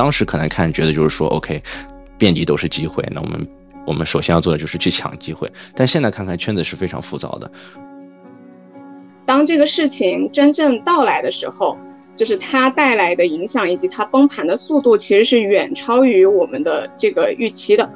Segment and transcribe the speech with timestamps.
[0.00, 1.62] 当时可能看觉得就是说，OK，
[2.16, 3.46] 遍地都是机会，那我们
[3.86, 5.46] 我们首先要做的就是去抢机会。
[5.74, 7.52] 但现在看看圈子是非常浮躁的。
[9.26, 11.76] 当这个事情真正到来的时候，
[12.16, 17.86] 就是它带来的影响以及它崩盘的速度，其实是远超于我们的这个预期的。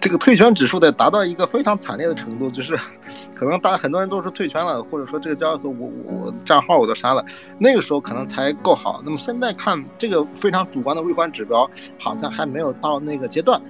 [0.00, 2.74] 这个退圈指数得达到一个非常惨烈的程度，就是
[3.36, 7.22] 可能大家很多人都是退圈了，或者说这个交易所我我账号我都删了，
[7.58, 9.02] 那个时候可能才够好。
[9.04, 13.60] 那么现在看这个非常主观的微观指标，好像还没有到那个阶段。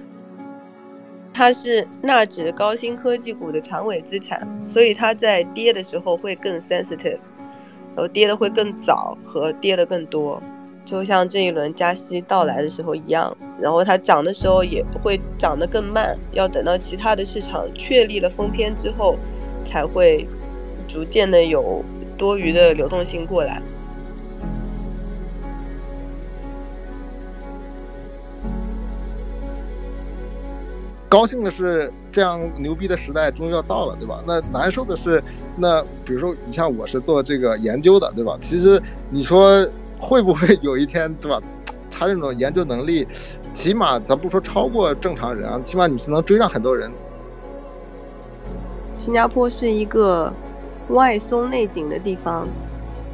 [1.33, 7.19] 它是纳指高新科技股的长尾资产，所以它在跌的时候会更 sensitive，
[7.95, 10.41] 然后跌的会更早和跌的更多。
[10.83, 19.15] 就像这一轮加息到来的时候一样，然后它涨的时候也会涨得更慢，要等到其他的市场确立了封篇之后，
[19.63, 20.27] 才会
[20.89, 21.81] 逐渐的有
[22.17, 23.61] 多余的流动性过来。
[31.07, 34.21] 高兴的是，这样牛逼的时代终于要到了，对吧？
[34.27, 35.23] 那难受的是，
[35.55, 38.37] 那比如说你像我是做这个研究的，对吧？
[38.41, 39.65] 其实你说。
[40.01, 41.39] 会不会有一天，对吧？
[41.89, 43.07] 他这种研究能力，
[43.53, 46.91] 起码咱不说超过正常人啊，起码你是能追上很多人。
[48.97, 50.33] 新加坡是一个
[50.89, 52.47] 外松内紧的地方，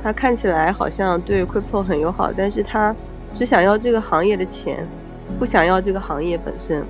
[0.02, 2.96] 它看起来好像对 crypto 很友好，但是它
[3.34, 4.88] 只想要这个行业的钱，
[5.38, 6.86] 不想要这个行业本身。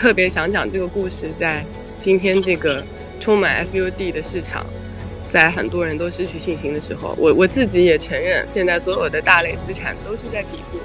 [0.00, 1.62] 特别想讲这个故事，在
[2.00, 2.82] 今天这个
[3.20, 4.64] 充满 FUD 的市场，
[5.28, 10.78] 在很多人都失去信心的时候，我我自己也承认，现在所有的大类资产都是在底部。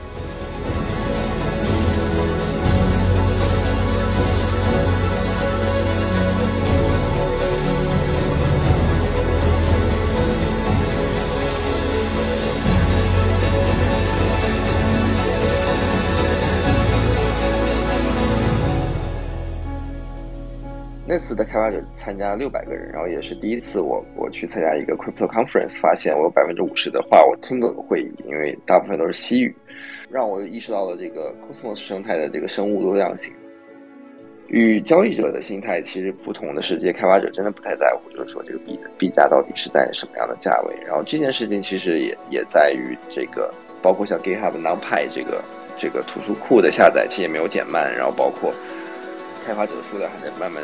[21.16, 29.56] 这次的开发者参加六百个人，然后也是第一次我我去参加一个 crypto conference，发现我有百分之五十的话我听不懂会议，因为大部分都是西语，
[30.09, 33.34] 让我意识到了这个 cosmos 生态的这个生物多样性。
[34.48, 40.75] 与交易者的心态其实不同的世界，开发者真的不太在乎，就是说这个币币价到底是在什么样的价位。
[40.86, 43.50] 然后这件事情其实也也在于这个，
[43.81, 45.42] 包括像 GitHub NumPy 这个
[45.78, 48.54] 这个图书库的下载其实也没有减慢，然后包括
[49.46, 50.62] 开发者的数量还在慢慢。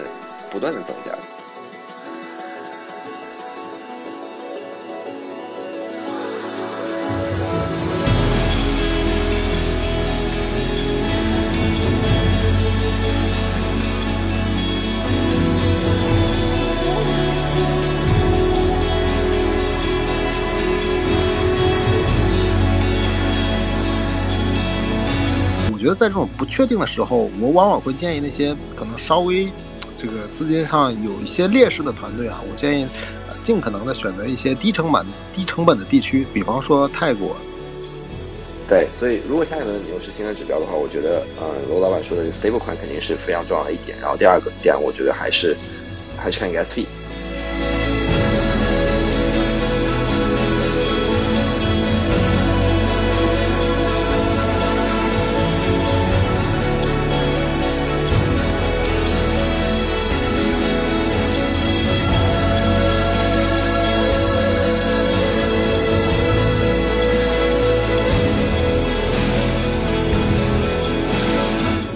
[0.52, 1.12] 不断的增加。
[25.74, 29.52] 我觉得在这种不确定的时候，我往往会建议那些可能稍微。
[30.02, 32.88] 这个资金上有一些劣势的团队啊，我建议，
[33.44, 37.36] 尽可能的选择一些低成本、低成本的地区，比方说泰国。
[38.68, 43.96] 对，所以如果下一轮你又是新的指标的话，我觉得，呃，罗老板说的 stable 款肯定是非常重要的一点。
[44.02, 45.56] 然后第二个点，我觉得还是
[46.18, 46.90] 还是看一个 SP。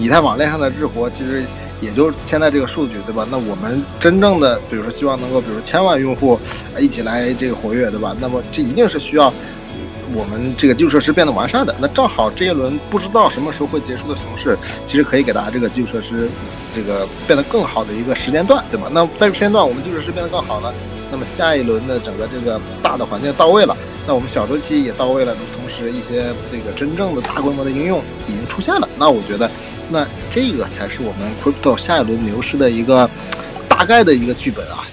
[0.06, 1.42] 以太网链上的日活其实
[1.80, 3.26] 也就现在这个数据，对吧？
[3.28, 6.38] 那我们真正的，比如说希望能够，比如千万用户
[6.78, 8.14] 一起来这个活跃，对吧？
[8.20, 9.32] 那么这一定是需要
[10.14, 11.74] 我们这个基础设施变得完善的。
[11.80, 16.28] 那正好这一轮不知道什么时候会结束的熊市，其实可以给大家这个基础设施
[16.72, 18.86] 这个变得更好的一个时间段，对吧？
[18.92, 20.72] 那在这个时间段，我们基础设施变得更好了，
[21.10, 23.76] 那么下一轮的整个这个大的环境到位了，
[24.06, 29.50] 那我们小周期也到位了，同时一些这个真正的大规模的应用已经出现了，那我觉得，
[29.88, 33.08] 那这个才是我们 crypto 下一轮牛市的一个
[33.68, 34.84] 大概的一个剧本啊。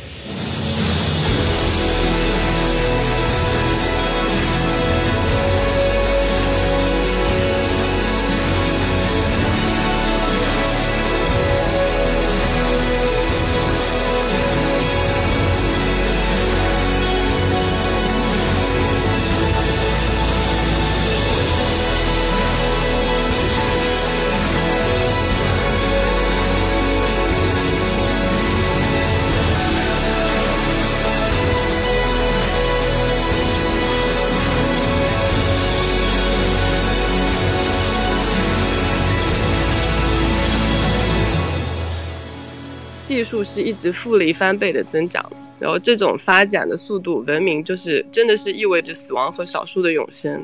[43.23, 45.25] 数是一直复利翻倍的增长，
[45.59, 50.43] 然后这种发展的速度，文明就是真的是意味着死亡和少数的永生。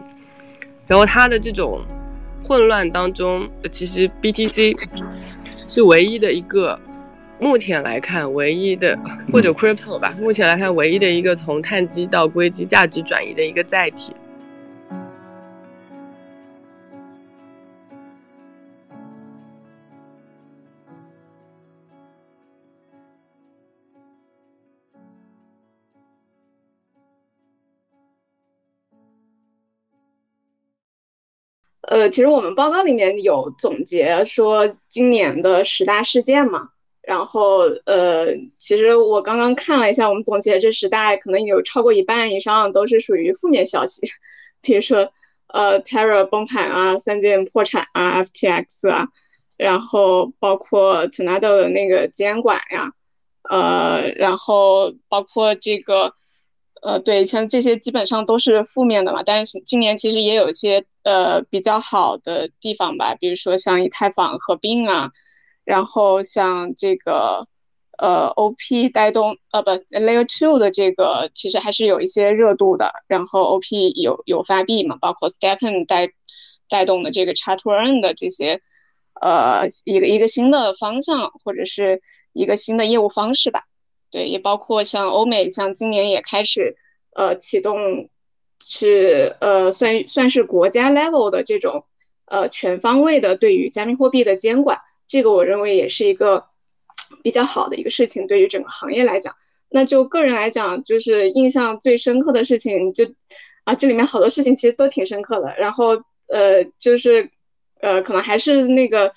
[0.88, 1.82] 然后它的这种
[2.44, 4.76] 混乱当中，其实 BTC
[5.68, 6.80] 是唯一的一个，
[7.40, 8.98] 目前来看唯一的
[9.32, 14.14] 或者 Crypto 吧，目前来看唯一的一个从碳基到硅基价值转移的一个载体。
[31.90, 36.70] 呃，其实我们报告里面有总结说今年的十大事件嘛，
[37.02, 38.28] 然后呃，
[38.60, 44.08] 其实我刚刚看了一下，我们总结这十大，可能有超过一半以上都是属于负面消息，
[44.62, 45.12] 比如说
[45.48, 49.08] 呃，Terra 崩盘啊，三箭破产啊，FTX 啊，
[49.58, 52.92] 然后包括 Tornado 的那个监管呀，
[53.50, 56.14] 呃，然后包括这个。
[56.82, 59.22] 呃，对，像这些基本上都是负面的嘛。
[59.22, 65.10] 但是今年其实也有一些呃比较好的地方吧，比如说像以太坊合并啊，
[65.66, 67.44] 然后像这个
[67.98, 72.92] 呃 OP 带动呃不 Layer Two 的这个其实还是有一些热度的。
[73.08, 76.10] 然后 OP 有有发币嘛，包括 Stepen 带
[76.70, 78.62] 带动的这个 c h a t Earn 的这些
[79.22, 82.00] 呃一个一个新的方向或者是
[82.34, 83.62] 一个新的业务方式吧。
[84.12, 86.76] 对，也包括像欧美，像今年也开始，
[87.16, 88.10] 呃，启动
[88.66, 91.86] 是呃，算算是国家 level 的这种
[92.26, 96.46] 呃全方位的对于加密货币的监管，这个我认为也是一个
[97.24, 99.36] 比较好的一个事情，对于整个行业来讲。
[99.70, 103.06] 那就个人来讲，就是印象最深刻的事情，就
[103.64, 105.56] 啊，这里面好多事情其实都挺深刻的。
[105.58, 107.30] 然后呃，就是
[107.80, 109.14] 呃，可能还是那个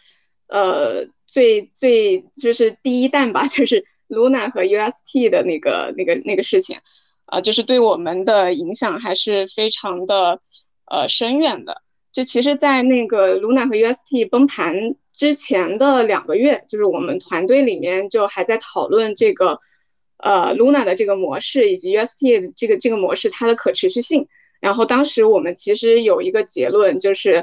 [0.49, 3.85] 呃，最最就是第一弹吧，就是。
[4.13, 6.77] Luna 和 UST 的那个、那个、那个事情，
[7.33, 10.39] 啊，就是对我们的影响还是非常的
[10.85, 11.81] 呃深远的。
[12.13, 14.75] 就其实，在那个 Luna 和 UST 崩盘
[15.17, 19.59] 之前的两个月，就是我们团队里面就还在讨论这个
[20.19, 24.29] 呃 Luna 的这个模式以及 UST 这个这个模式它的可持续性。
[24.61, 27.43] 然后当时我们其实有一个结论，就是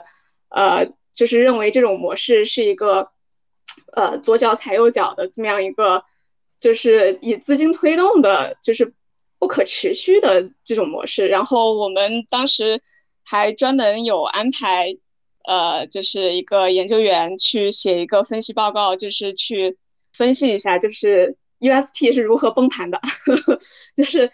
[0.50, 3.10] 呃，就是认为这种模式是一个
[3.94, 6.04] 呃左脚踩右脚的这么样一个。
[6.62, 8.94] 就是以资金推动的，就是
[9.40, 11.28] 不可持续的这种模式。
[11.28, 12.80] 然后我们当时
[13.24, 14.96] 还专门有安排，
[15.48, 19.78] 呃，就是一个研究员去写一个分析报告，就是去
[20.14, 23.02] 分析一下，就是 UST 是如何崩盘的，
[23.98, 24.30] 就是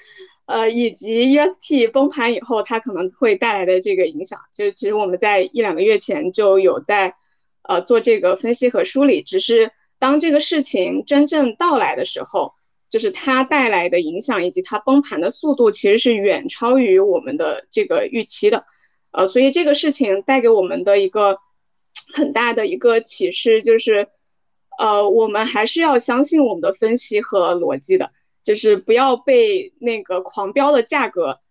[0.48, 4.40] 呃，以及 UST 崩盘以后它可能会带来的这个影响。
[4.54, 7.16] 就是其实我们在一两个月前就有在
[7.62, 9.72] 呃做这个分析和梳理，只是。
[9.98, 12.54] 当这个事情真正到来的时候，
[12.96, 18.64] 就是它带来的影响以及它崩盘的速度，其实是远超于我们的这个预期的。
[19.12, 21.38] 呃，所以这个事情带给我们的一个
[22.14, 24.08] 很大的一个启示就是，
[24.80, 28.08] 呃，我们还是要相信我们的分析和逻辑的，
[28.46, 31.42] 就是不要被那个狂飙的价格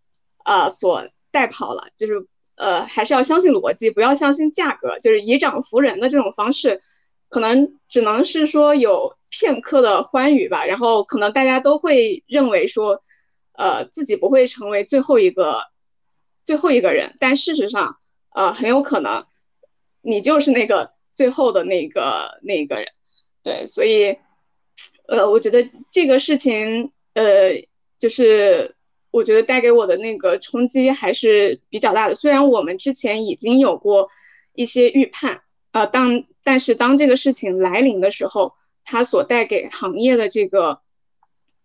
[0.44, 1.88] 啊所带跑了。
[1.94, 6.80] 就是呃，还是要相信逻辑，不要相信价格，就是以涨服人的这种方式。
[7.34, 13.02] 可能只能是说有片刻的欢愉吧，然后可能大家都会认为说，
[13.54, 15.64] 呃，自己不会成为最后一个
[16.44, 17.96] 最后一个人，但事实上，
[18.36, 19.26] 呃，很有可能
[20.00, 22.86] 你就是那个最后的那个那个人，
[23.42, 24.16] 对，所以，
[25.08, 27.64] 呃，我觉得这个事情，呃，
[27.98, 28.76] 就是
[29.10, 34.08] 我觉得带给我的那个冲击还是比较大的，虽然我们之前已经有过
[34.54, 35.40] 一些预判。
[35.72, 40.78] 呃，当但是当这个事情来临的时候，它所带给行业的这个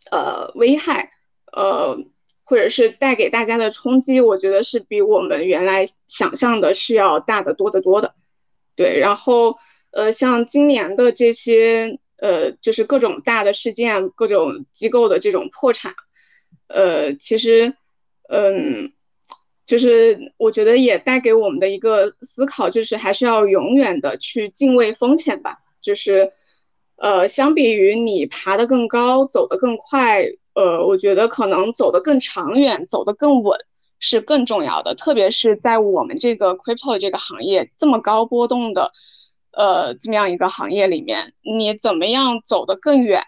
[0.09, 1.11] 呃危害，
[1.51, 1.97] 呃，
[2.45, 8.15] 或者是带给大家的冲击，我觉得是比我们原来想象的是要大得多得多的。
[8.75, 9.57] 对，然后
[9.91, 15.93] 呃，像今年的这些呃，就是各种大的事件，各种机构的这种破产，
[16.67, 17.73] 呃，其实
[18.29, 18.93] 嗯。
[19.69, 25.59] 就是我觉得也带给我们的一个思考，就是还是要永远的去敬畏风险吧。
[25.79, 26.27] 就是，
[26.95, 33.59] 呃，相比于你爬得更高、走得更快，呃，我觉得可能走得更长远、走得更稳
[33.99, 34.95] 是更重要的。
[34.95, 38.91] 特别是在我们这个 crypto 这个行业这么高波动的，
[39.51, 43.21] 呃，这么样一个行业里面，你怎么样走得更远，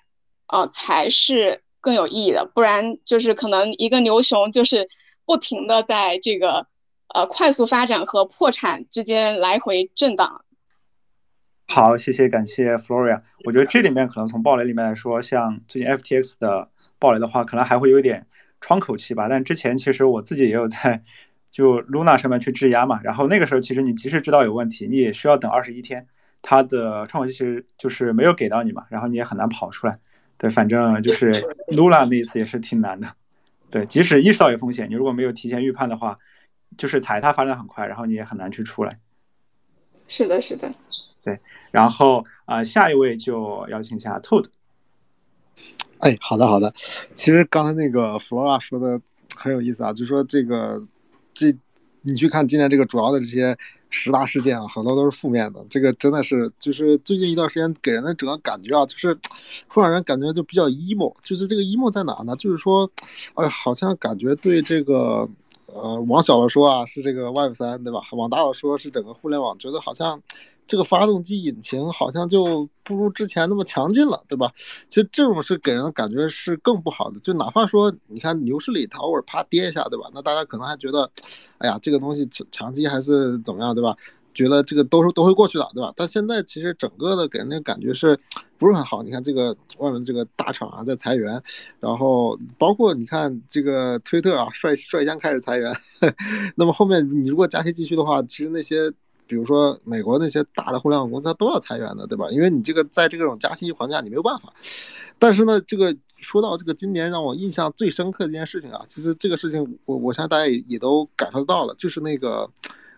[0.47, 2.49] 啊，才是更有意义的。
[2.51, 4.89] 不然就是可能一个牛熊就是。
[5.31, 6.67] 不停的在这个
[7.07, 10.43] 呃快速发展和破产之间来回震荡。
[11.69, 13.21] 好，谢谢，感谢 Floria。
[13.45, 16.69] 我觉得这里面可能从暴雷里面来说，像最近 FTX 的
[16.99, 18.27] 暴雷的话，可能还会有一点
[18.59, 19.29] 窗口期吧。
[19.29, 21.01] 但之前其实我自己也有在
[21.49, 26.05] 就 Luna 上面去质押嘛，然后那个时候其实你即使知道有问题，你也需要等二十一天，
[26.41, 29.97] 它的窗口期其实就是没有给到你嘛，然后你也很难跑出来。
[30.37, 31.31] 对，反正就是
[31.69, 33.07] Luna 那一次也是挺难的。
[33.71, 36.17] 对，即使意识到有风险，你如果没有提前预判的话，
[36.77, 38.99] 就是踩踏发展很快，然后你也很难去出来。
[40.07, 40.71] 是的，是的。
[41.23, 41.39] 对，
[41.71, 44.45] 然后啊，下一位就邀请一下 Toad。
[45.99, 46.73] 哎，好的，好的。
[47.15, 49.01] 其实刚才那个 Flora 说的
[49.35, 50.83] 很有意思啊，就说这个
[51.33, 51.55] 这
[52.01, 53.57] 你去看今年这个主要的这些。
[53.91, 55.63] 十大事件啊，很多都是负面的。
[55.69, 59.15] 这个真的是，就是最近一段时间给人的整个感觉啊，就是
[59.67, 61.13] 会让人感觉就比较 emo。
[61.21, 62.35] 就是这个 emo 在哪呢？
[62.37, 62.89] 就是说，
[63.35, 65.29] 哎，好像感觉对这个，
[65.67, 67.99] 呃，往小了说啊，是这个 Web 三，对吧？
[68.13, 70.19] 往大了说，是整个互联网，觉得好像。
[70.71, 74.49] 这个发动机引擎好像就不如之前那么强劲了，对吧？
[74.87, 77.19] 其实这种是给人的感觉是更不好的。
[77.19, 80.09] 就哪怕说你看牛市里它偶尔啪跌一下，对吧？
[80.13, 81.11] 那大家可能还觉得，
[81.57, 83.93] 哎呀，这个东西长期还是怎么样，对吧？
[84.33, 85.91] 觉得这个都是都会过去的，对吧？
[85.93, 88.17] 但现在其实整个的给人的感觉是
[88.57, 89.03] 不是很好？
[89.03, 91.43] 你看这个外面这个大厂啊在裁员，
[91.81, 95.75] 然后包括你看这个推特啊率率先开始裁员，
[96.55, 98.89] 那么后面你如果加息继续的话，其实那些。
[99.31, 102.29] 比如说，美国那些大的互联网公司，它都要裁员的，对吧？
[102.31, 104.51] 因为你这个在这种加息环境下，你没有办法。
[105.17, 112.49] 但是呢，这个说到这个今年让我印象最深刻的一件事情啊，其实这个事情我我相信大家也也都感受到了，就是那个，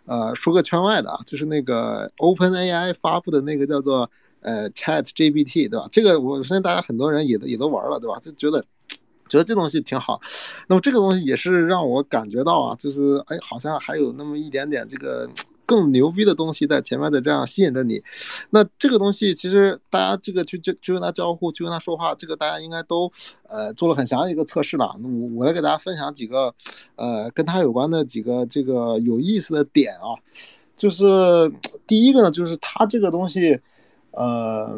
[0.05, 4.09] 呃，说个圈外的啊，就是那个 OpenAI 发布的那个叫做
[4.41, 5.87] 呃 ChatGPT，对吧？
[5.91, 8.17] 这个我相信大家很多人也都也都玩了，对吧？
[8.19, 8.65] 就觉得
[9.29, 10.19] 觉得这东西挺好。
[10.67, 15.29] 那么这个东西也是让我感觉到啊，就是哎，好像还有那么一点点这个。
[15.65, 18.03] 更牛逼的东西在前面的这样吸引着你，
[18.49, 23.11] 那这个东西其实大家这个去去去跟他交互，去跟他说话，这个大家应该都
[23.47, 24.95] 呃做了很详的一个测试了。
[24.99, 26.53] 那我我来给大家分享几个
[26.95, 30.15] 呃跟他有关的几个这个有意思的点啊，
[30.75, 31.05] 就是
[31.87, 33.59] 第一个呢，就是他这个东西，
[34.11, 34.77] 呃。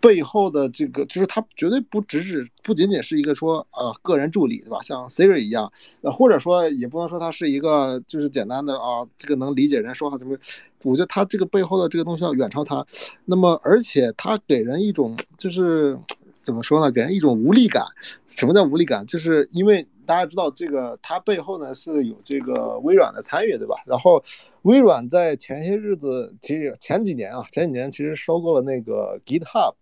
[0.00, 4.78] 背后的这个就是他绝对不只是不仅仅是一个说呃个人助理对吧？
[4.82, 10.36] 像 Siri 一样，呃或者说也不能说他是一个就是简单的啊这个能理解人说话怎么？
[10.84, 12.82] 我觉得他这个背后的这个东西要远超他。
[13.26, 15.98] 那么而且他给人一种就是
[16.38, 16.90] 怎么说呢？
[16.90, 17.84] 给人一种无力感。
[18.26, 19.04] 什么叫无力感？
[19.04, 23.76] 就是因为大家知道这个它背后呢是有这个微软的参与对吧？
[23.84, 24.24] 然后
[24.62, 29.74] 微软在前些日子其实前几年啊前几年其实收购了那个 GitHub。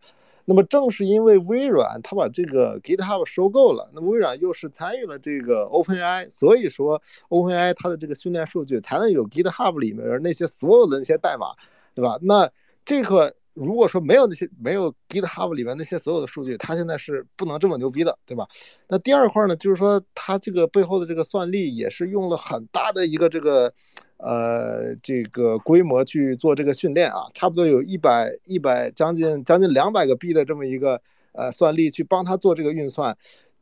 [0.50, 11.48] 那么正是因为微软它把这个 GitHub 收购了，那么微软又是参与了这个 OpenAI，所以说 OpenAI 它的这个训练数据才能有 GitHub 里面那些所有的那些代码，
[11.94, 12.18] 对吧？
[12.22, 12.50] 那
[12.82, 18.48] 这个如果说没有那些没有 GitHub 里面那些所有的数据，它现在是不能这么牛逼的，对吧？
[18.88, 23.70] 那第二块呢，就是说它这个背后的这个算力也是用了很大的一个这个。
[24.18, 31.00] 呃，这个规模去做这个训练啊，差不多有一百一百将近将近两百个 B 的这么一个
[31.32, 33.16] 呃算力去帮他做这个运算，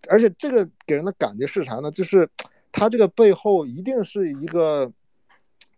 [0.08, 1.90] 而且这个给人的感觉是啥呢？
[1.90, 2.26] 就是
[2.72, 4.90] 它这个背后一定是一个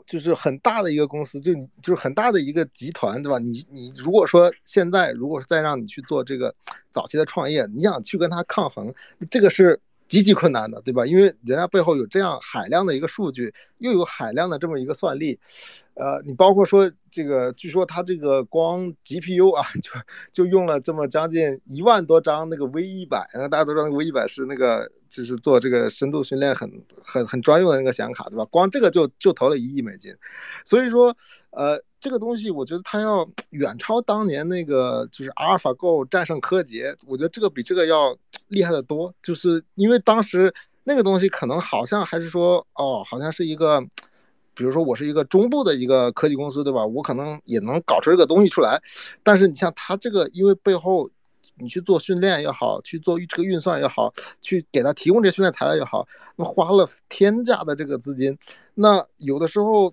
[0.07, 3.41] 就是很大的一个公司，就就是很大的一个集团，对吧？
[3.41, 6.55] 你你如果说现在如果再让你去做这个
[6.93, 8.95] 早期的创业，你想去跟他抗衡，
[9.29, 9.81] 这个是。
[10.09, 11.05] 极其困难的，对吧？
[11.07, 15.39] 因为人家背后有这样海量的一个数据，又有海量的这么一个算力，
[15.95, 19.63] 呃，你包括说这个，据说他这个光 GPU 啊，
[20.33, 26.71] 就就用了这么将近一万多张那个 V 一百，那大家都知道那个 V 一百是那个就是做这个深度训练很
[27.03, 28.45] 很很专用的那个显卡，对吧？
[28.47, 30.15] 光这个就就投了一亿美金，
[30.65, 31.15] 所以说，
[31.51, 38.17] 呃，这个东西，我觉得它要远超当年那个就是阿尔法 Go 战胜柯洁，我觉得这个比这个要
[38.49, 39.13] 厉害的多。
[39.21, 43.81] 就是因为当时那个东西可能好像还是说，哦，好像是一个，
[44.55, 46.87] 比如说我是一个中部的一个科技公司，对吧？
[46.87, 48.81] 我可能也能搞出这个东西出来。
[49.25, 51.11] 但是你像它这个，因为背后
[51.57, 58.39] 你去做训练也好，去做这个运算也好，去给它提供这训练材料也好，那花了天价的这个资金，
[58.75, 59.93] 那有的时候。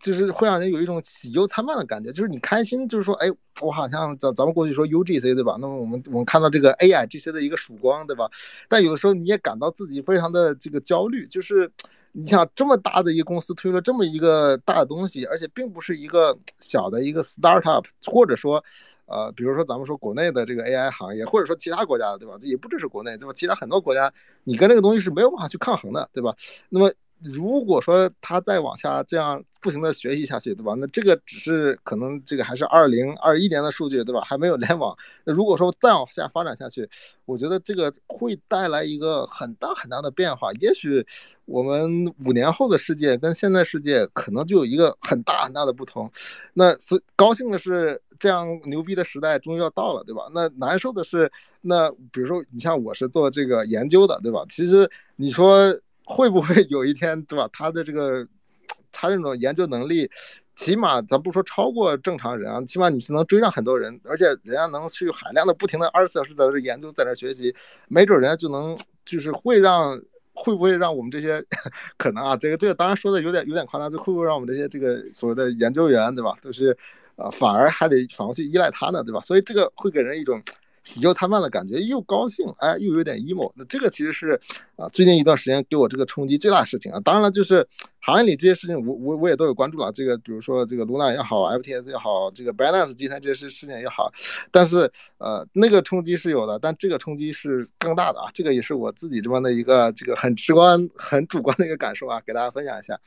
[0.00, 3.28] 就是会让人有一种喜忧参半的感觉，就是你开心，就是说，哎，
[3.60, 5.56] 我好像咱咱们过去说 UGC 对吧？
[5.60, 8.28] 那么我们我们看到这个 AIGC 的一个曙光对吧？
[8.68, 11.70] 但有的时候你也感到自己非常的这个焦虑，就是
[12.12, 18.62] 你想这么大的一个公司推了这么一个大的东西，而且并不是一个小的一个 startup，或者说，
[19.06, 22.36] 呃，比如说咱们说国内的这个 AI 行业，或者说其他国家的对吧？
[22.40, 23.32] 这也不只是国内对吧？
[23.34, 26.34] 其他很多国家，你跟这个东西是没有办法去抗衡的对吧？
[26.68, 26.92] 那么。
[27.22, 30.74] 如果说他再往下这样不停的学习下去，对吧？
[30.76, 34.20] 那这个只是可能这个还是二零二一年的数据，对吧？
[34.20, 34.94] 还没有 联网。
[35.24, 36.86] 那如果说再往下发展下去，
[37.24, 40.52] 我觉得这个会带来一个很大很大的变化。
[40.60, 41.02] 也许
[41.46, 46.10] 我们五年后的世界跟现在世界可能就有一个很大很大的不同。
[46.52, 50.28] 那所高兴的是，这样牛逼的时代终于要到了，对吧？
[50.34, 54.44] 那难受的是，那比如说你像我是做这个研究的，对吧？
[54.50, 55.74] 其实你说。
[56.06, 57.48] 会不会有一天，对吧？
[57.50, 58.28] 他的这个，
[58.94, 60.10] 他这种研究能力，
[60.56, 67.54] 起码咱不说超过正常人啊，起码你是能追上很多人，而且人家能去海量的、不停的二十四小时在这研究，在这学习，
[67.88, 68.74] 没准人家就能，
[69.04, 70.00] 就是会让，
[70.32, 71.44] 会不会让我们这些，
[71.98, 76.36] 可能啊，这个这个当然说的有点有点夸张，就会不会让我们这些这个所谓的研究员，对吧？
[76.40, 76.76] 都是，
[77.16, 79.20] 啊，反而还得反而去依赖他呢，对吧？
[79.20, 80.40] 所以这个会给人一种。
[80.84, 83.50] 喜忧参半的感觉，又高兴，哎，又有点 emo。
[83.56, 84.38] 那这个其实是
[84.76, 87.00] 啊，最近一段时间给我这个冲击最大的事情啊。
[87.02, 87.66] 当然了，就是
[88.00, 89.90] 行业里这些事情，我我我也都有关注了。
[89.90, 94.12] 这个比如说这个 Luna 也好，FTS 也好，这个 Binance 这些事事件也好，
[94.50, 98.26] 但是呃，那个冲击是有的，但这个冲击是更大的啊。
[98.34, 103.00] 这个也是我自己这边的一个这个很直观、很主观的一个感受啊，给大家分享一下。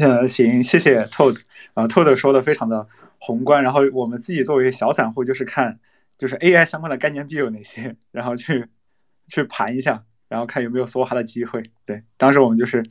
[0.00, 1.38] 呃，行，谢谢 Todd
[1.74, 5.78] 啊，Todd 说的非常的宏观，然后我们自己作为小散户，就是看。
[6.16, 8.68] 就是 AI 相关的概念币有哪些，然后去
[9.28, 11.70] 去盘一下，然后看有没有梭哈的机会。
[11.84, 12.82] 对，当时我们就是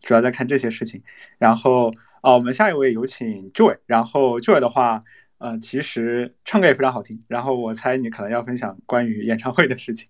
[0.00, 1.02] 主要在看这些事情。
[1.38, 3.78] 然后啊，我们下一位有请 Joy。
[3.86, 5.04] 然后 Joy 的话，
[5.38, 7.22] 呃，其实唱歌也非常好听。
[7.28, 10.08] 然后我猜你可能要分享关于演唱会的事情。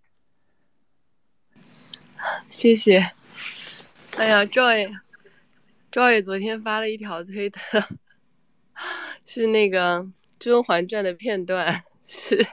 [2.50, 3.10] 谢谢。
[4.16, 7.60] 哎呀，Joy，Joy 昨天发了一条推特，
[9.24, 10.00] 是那个
[10.38, 12.46] 《甄嬛传》的片段，是。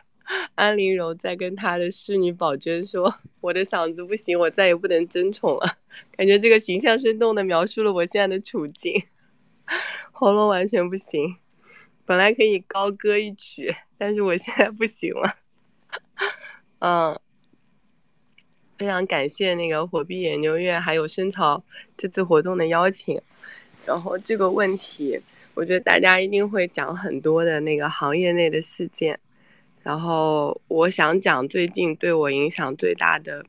[0.56, 5.78] 安陵容在跟她的侍女宝娟说：“我的嗓子不行，我再也不能争宠了。”
[6.18, 9.04] 感觉这个形象生动的描述了我现在的处境，
[10.12, 11.38] 喉咙完全不行。
[12.06, 15.36] 本来可以高歌一曲，但是我现在不行了。
[16.80, 17.20] 嗯，
[18.78, 21.64] 非常感谢那个火币研究院还有深潮
[21.98, 23.22] 这次活动的邀请。
[23.86, 25.20] 然后这个问题，
[25.54, 29.20] 我觉得大家一定会讲很多的那个行业内的事件。
[29.88, 33.46] 然后我想讲最近对我影响最大的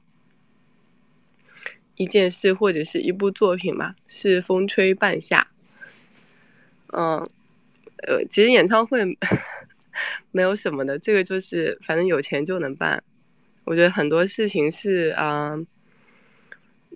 [1.96, 5.48] 一件事或者是一部作品吧，是《风吹半夏》。
[6.96, 7.18] 嗯，
[8.06, 9.00] 呃，其实演唱会
[10.30, 13.02] 没有什么的，这个就是反正有钱就能办。
[13.64, 15.56] 我觉得很多事情是啊，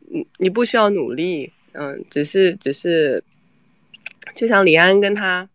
[0.08, 3.24] 你你不需要努力，嗯，只是只是，
[4.36, 5.48] 就像李安跟他。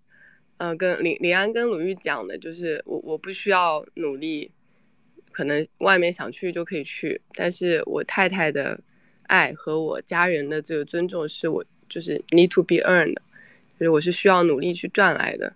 [0.59, 4.49] 嗯，跟李李安跟鲁豫讲的就是，我我不需要努力，
[5.31, 8.79] 可能外面想去就可以去，但是我太太的
[9.27, 13.13] 爱和我家人的这个尊重是我就是 need to be earned，
[13.79, 15.53] 就是我是需要努力去赚来的。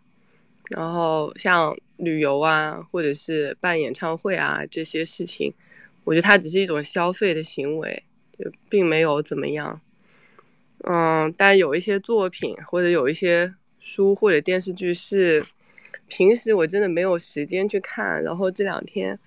[0.69, 5.51] 然后像旅游啊，或者是办演唱会啊这些事情，
[6.03, 8.03] 我觉得它只是一种消费的行为，
[8.37, 9.81] 就并没有怎么样。
[10.83, 13.51] 嗯，但有一些作品或者有一些。
[13.81, 15.43] 书或者电视剧是
[16.07, 19.19] 平时我真的没有时间去看，然后这两天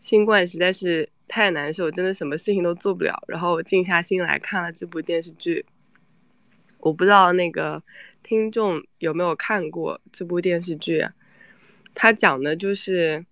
[0.00, 5.64] 新冠实在是太难受，真的什么事情都做不了，然后静下心来看了这部电视剧。
[6.80, 7.82] 我不知道那个
[8.22, 11.04] 听众有没有看过这部电视剧，
[11.94, 13.24] 它讲的就是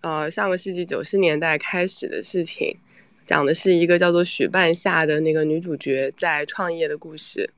[0.00, 2.78] 呃上个世纪九十年代开始的事情，
[3.26, 7.50] 讲的是一个叫做许半夏的那个女主角在创业的故事。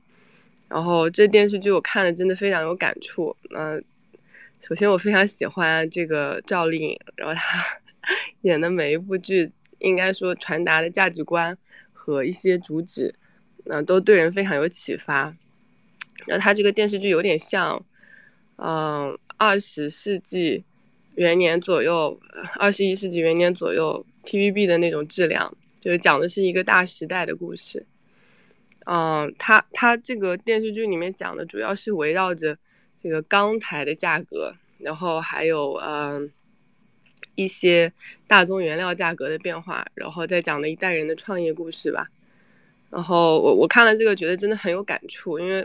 [0.69, 3.35] 然后这电视剧我看了，真的非常有感触。
[3.57, 3.83] 嗯，
[4.59, 7.65] 首先我非常喜欢这个赵丽颖，然后她
[8.41, 11.57] 演的每一部剧，应该说传达的价值观
[11.91, 13.13] 和一些主旨，
[13.65, 15.35] 嗯，都对人非常有启发。
[16.27, 17.83] 然后她这个电视剧有点像，
[18.57, 20.63] 嗯，二十世纪
[21.15, 22.19] 元年左右，
[22.59, 25.51] 二十一世纪元年左右 TVB 的那种质量，
[25.81, 27.83] 就是讲的是一个大时代的故事。
[28.85, 32.57] 嗯，它它这个电视剧里面讲的主要是围绕着
[32.97, 36.31] 这个钢材的价格，然后还有嗯
[37.35, 37.91] 一些
[38.25, 42.09] 大宗原料价格的变化，然后再讲的一代人的创业故事吧。
[42.89, 45.63] 然后我我看了这个，觉得真的很有感触，因为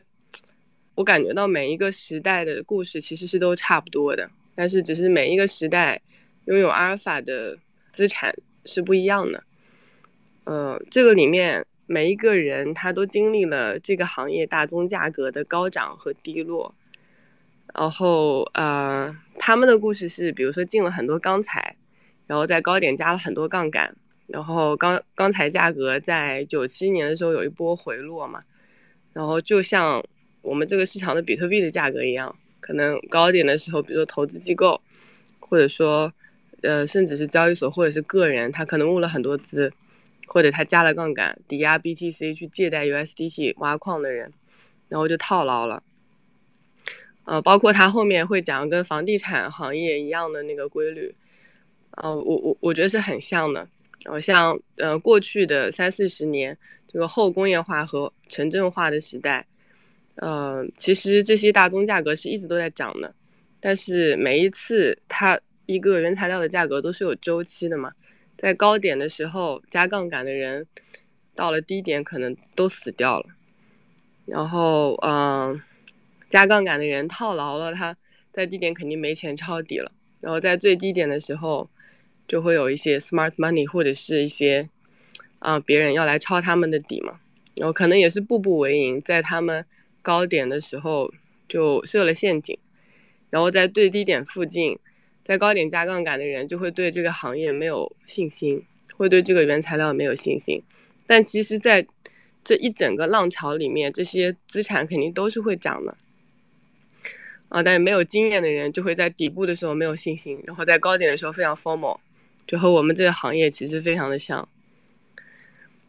[0.94, 5.98] 我感觉到每一个时代的故事其实是都差不多的，但是只是每一个时代
[6.44, 7.57] 拥有阿尔法的
[7.92, 8.35] 资产
[8.66, 9.42] 是不一样的。
[10.44, 11.64] 呃，这个里面。
[11.94, 16.74] 每一个人他都经历了这个行业大宗价格的高涨和低落，
[17.72, 21.76] 然后呃，他们的故事是，比如说进了很多钢材，
[22.26, 23.94] 然后在高点加了很多杠杆，
[24.26, 28.42] 然后钢钢材价格在九七年的时候有一波回落嘛，
[29.12, 30.04] 然后就像
[30.42, 34.80] 我们这个市场的比特币的价格一样，可能高点的时候，比如说投资机构，
[35.38, 36.12] 或者说
[36.62, 39.72] 呃，甚至是交易所或者是个人，他可能募了很多资。
[40.26, 44.30] 或者他加了杠杆，抵押 BTC 去借贷 USDT 挖矿的人，
[44.88, 45.82] 然后就套牢了。
[47.24, 51.14] 呃，包括他后面会讲跟房地产行业一样的那个规律，
[51.92, 53.66] 呃，我我我觉得是很像的。
[54.02, 56.54] 然后像呃过去的三四十年
[56.87, 59.46] 这个后工业化和城镇化的时代，
[60.16, 63.14] 呃，其实这些大宗价格是一直都在涨的，
[63.58, 67.90] 但是每一次它一个原材料的价格都是有周期的嘛。
[68.44, 70.66] 在高点的时候加杠杆的人，
[71.35, 73.26] 到了低点可能都死掉了。
[74.26, 75.59] 然后，嗯，
[76.28, 77.96] 加杠杆的人套牢了，他
[78.35, 79.90] 在低点肯定没钱抄底了。
[80.20, 81.66] 然后在最低点的时候，
[82.28, 84.68] 就会有一些 smart money 或者是一些
[85.38, 87.18] 啊别人要来抄他们的底嘛。
[87.57, 89.64] 然后可能也是步步为营，在他们
[90.02, 91.11] 高点的时候
[91.48, 92.59] 就设了陷阱，
[93.30, 94.78] 然后在最低点附近。
[95.24, 98.62] 在高点加杠杆的人就会对这个行业没有信心，
[98.94, 100.62] 会对这个原材料没有信心。
[101.06, 101.87] 但其实，在
[102.44, 105.96] 这一整个浪潮里面，这些资产肯定都是会涨的
[107.48, 107.62] 啊。
[107.62, 111.98] 但是没有经验的人就会在底部的时候没有信心，然后在高点的时候非常 formal，
[112.46, 114.46] 就和我们这个行业其实非常的像。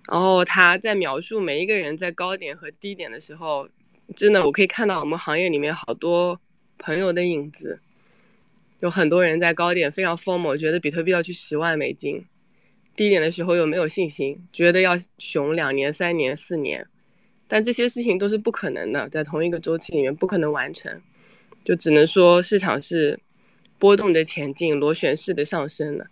[0.08, 3.67] 然后他在描述每一个人在高点和低点的时候，
[4.15, 6.39] 真的我可以看到我们行业里面好多
[6.78, 7.80] 朋友的影子。
[8.86, 12.21] 有很多人在高点非常疯魔，觉得比特币要去十万美金；
[12.95, 16.86] 低点的时候又没有信心，觉得要熊两年、三年、四年。
[17.48, 21.02] 但这些事情都是不可能的，在同一个周期里面不可能完成，
[21.63, 23.19] 就只能说市场是
[23.80, 26.06] 波动的前进、螺旋式的上升的。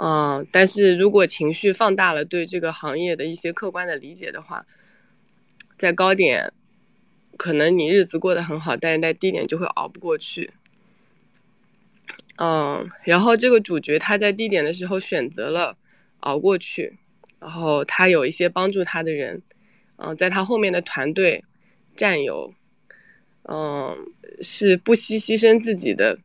[0.00, 4.64] 嗯，但是如果情绪放大了对这个行业的一些客观的理解的话，
[5.76, 6.52] 在高点
[7.36, 10.52] 可能你日子过得很好，但是在低点就会熬不过去。
[12.42, 15.76] 嗯，然后这个主角他在低点的时候选择了
[16.20, 16.90] 熬过去，
[17.38, 19.42] 然后他有一些帮助他的人，
[19.96, 21.44] 嗯，在他后面的团队
[21.94, 22.50] 战友，
[23.42, 23.94] 嗯，
[24.40, 26.18] 是不惜牺牲自己的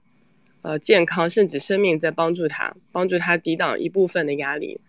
[0.62, 4.80] 呃健康甚至生命在帮助他，帮助他抵挡一部分的压力，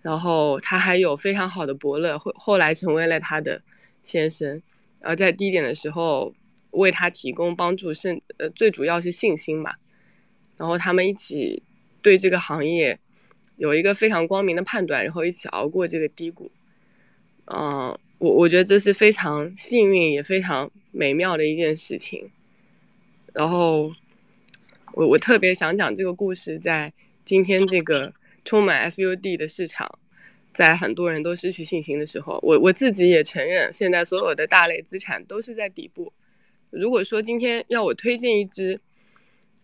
[0.00, 3.60] 然后他还有非常好的伯乐，后后来成为了他的
[4.04, 4.62] 先生，
[5.00, 6.32] 而在低点的时候
[6.70, 9.74] 为他提供帮助，甚呃最主要是信心吧。
[10.62, 11.60] 然后他们一起
[12.02, 12.96] 对这个行业
[13.56, 16.48] 有一个非常光明的判断，然后一起熬过这个低谷。
[17.46, 22.30] 嗯，我我觉得这是非常幸运也非常美妙的一件事情。
[23.32, 23.92] 然后
[24.92, 26.92] 我我特别想讲这个故事，在
[27.24, 29.98] 今天这个充满 FUD 的市场，
[30.54, 36.12] 在很多人都失去信心的时候，我我自己也承认，现在所有的大类资产都是在底部。
[36.70, 38.80] 如果说今天要我推荐一只，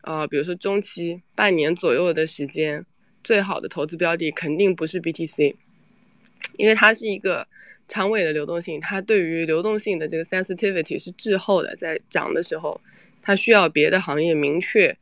[0.03, 2.85] 呃，比如说中期半年左右的时间，
[3.23, 5.55] 最好的投资标的肯定不是 BTC，
[6.57, 7.47] 因为它是一个
[7.89, 12.81] 长尾的流动性，它对于流动性的这个 sensitivity 是滞后的，在涨的时候，
[13.21, 14.97] 它需要别的行业明确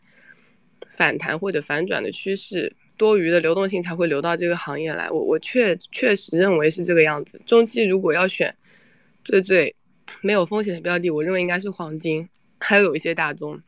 [0.90, 5.08] 反弹或者反转的趋势，多余的流动性才会流到这个行业来。
[5.10, 7.40] 我我确确实认为是这个样子。
[7.46, 8.52] 中期如果要选
[9.22, 9.76] 最最
[10.22, 12.28] 没有风险的标的，我认为应该是黄金，
[12.58, 13.60] 还有有一些大宗。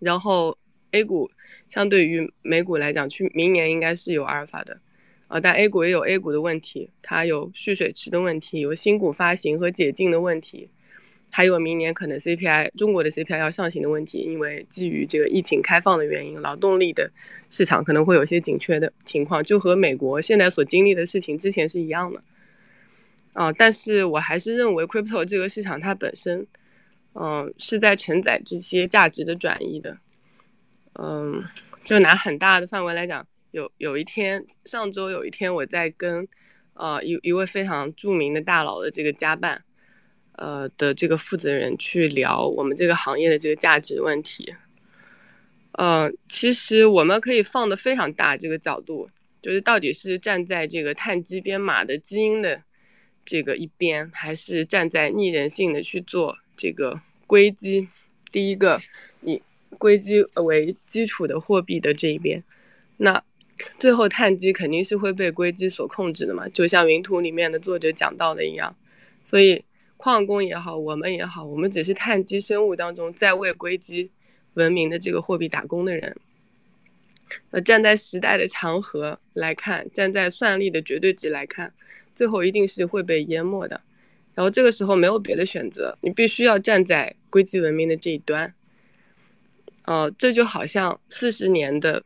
[0.00, 0.58] 然后
[0.90, 1.30] A 股
[1.68, 4.80] 相对于美股来讲，去明年应该是有阿尔法的，
[5.28, 10.68] 啊，但 A 股也有 A 股的问题，它有蓄水池的问题，有新股发行和解禁的问题，
[11.30, 17.08] 还有明年可能 CPI 中国的 CPI 要上行的问题，因为基于这个疫情开放的原因，劳动力的
[17.48, 22.22] 市场可能会有些紧缺的情况，就和美国现在所经历的事情之前是一样的，
[23.34, 26.46] 啊，但是我还是认为 Crypto 这个市场它本身。
[27.14, 29.98] 嗯，是在承载这些价值的转移的。
[30.94, 31.42] 嗯，
[31.84, 36.26] 就拿很大的范围来讲，有有一天，上周有一天，我在跟
[36.74, 39.62] 呃一一位非常著名的大佬的这个家办，
[40.32, 44.54] 呃的这个负责人去聊我们这个行业的这个价值问题。
[45.72, 49.08] 嗯，其实我们可以放的非常大，这个角度
[49.40, 52.60] 就是到底是站在这个碳基编码的基因的
[53.24, 57.88] 这个一边，还是站在逆人性的去做这个硅基，
[58.30, 58.78] 第一个
[59.22, 59.40] 以
[59.78, 62.44] 硅基为基础的货币的这一边，
[62.98, 63.24] 那
[63.78, 66.46] 最后碳基肯定是会被硅基所控制的嘛？
[66.50, 68.76] 就像云图里面的作者讲到的一样，
[69.24, 69.64] 所以
[69.96, 74.10] 矿工也好，我们也好，我们只是碳基生物当中在为硅基。
[74.54, 76.16] 文明的这个货币打工的人，
[77.52, 81.72] 呃，站在时代的长河来看，站在算力的绝对值来看，
[82.16, 83.80] 最后一定是会被淹没的。
[84.34, 88.54] 然后这个时候没有别的选择，你必须要站在硅基文明的这一端。
[89.86, 92.02] 哦，这就好像四十年的，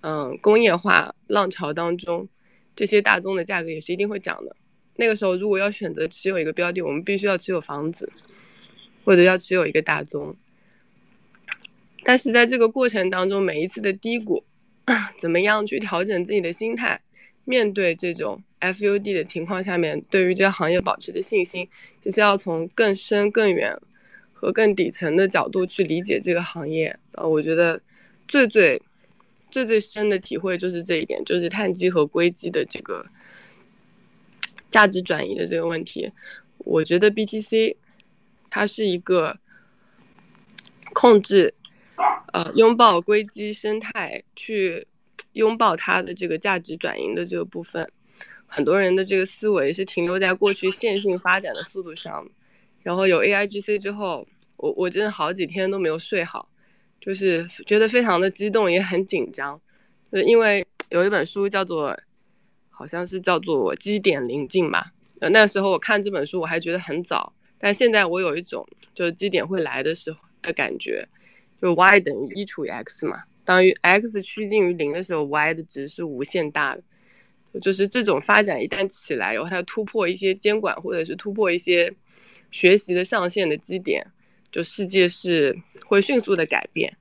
[0.00, 2.26] 嗯，工业化浪潮当中，
[2.74, 4.56] 这些大宗的价格也是一定会涨的。
[4.96, 8.10] 那个时候如果要选择持有一个标的，我们必须要持有房子，
[9.04, 10.34] 或者要持有一个大宗。
[12.02, 14.42] 但是在这个过程当中，每一次的低谷，
[15.20, 17.02] 怎么样去调整自己的心态，
[17.44, 21.68] 面对这种 FUD 的情况下面，对于这个行业保持的信心，
[22.02, 23.76] 就是要从更深、更远
[24.32, 26.98] 和更底层的角度去理解这个行业。
[27.12, 27.80] 呃，我觉得
[28.26, 28.80] 最最
[29.50, 33.04] 最最深的体会就是这一点，就是碳基和硅基的这个
[34.70, 36.10] 价值转移的这个问题。
[36.58, 37.76] 我觉得 BTC
[38.50, 39.38] 它是一个
[40.92, 41.54] 控制。
[42.32, 44.86] 呃，拥抱硅基生态，去
[45.32, 47.90] 拥抱它的这个价值转移的这个部分，
[48.46, 52.26] 很多人的这个思维是停留在过去线性发展的速度上。
[52.82, 56.48] 然后有 AIGC 之后，我我真的好几天都没有睡好，
[57.00, 59.60] 就是觉得非常的激动，也很紧张。
[60.12, 61.98] 就因为有一本书叫做，
[62.70, 64.92] 好像是叫做《基点临近》吧。
[65.20, 71.06] 呃，那时候我看这本书我还觉得很早，但现在我有一种就是基点会来的时候的感觉。
[71.58, 76.82] 就 y 等于一除以 x 嘛，当于 x 趋近于零的时候，y 的值是无限大的。
[77.60, 81.92] 就是这种发展一旦起来，然后它突破一些监管或者是突破一些
[82.50, 84.06] 学习的上限的基点，
[84.50, 86.94] 就世界是会迅速的改变。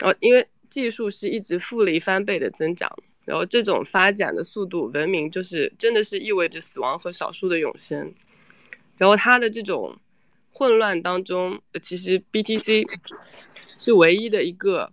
[0.00, 2.90] 然后因为技术是一直复利翻倍的增长，
[3.24, 8.12] 然后这种发展的速度，文明就是真的是意味着死亡和少数的永生。
[8.96, 9.96] 然后它的这种
[10.50, 12.84] 混乱当中，其实 BTC。
[13.78, 14.92] 是唯一的一个，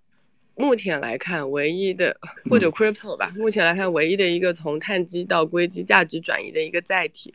[0.60, 2.19] 目前来看唯一的
[2.50, 7.34] 或者 crypto 吧，目前来看唯一的一个从碳基到硅基价值转移的一个载体。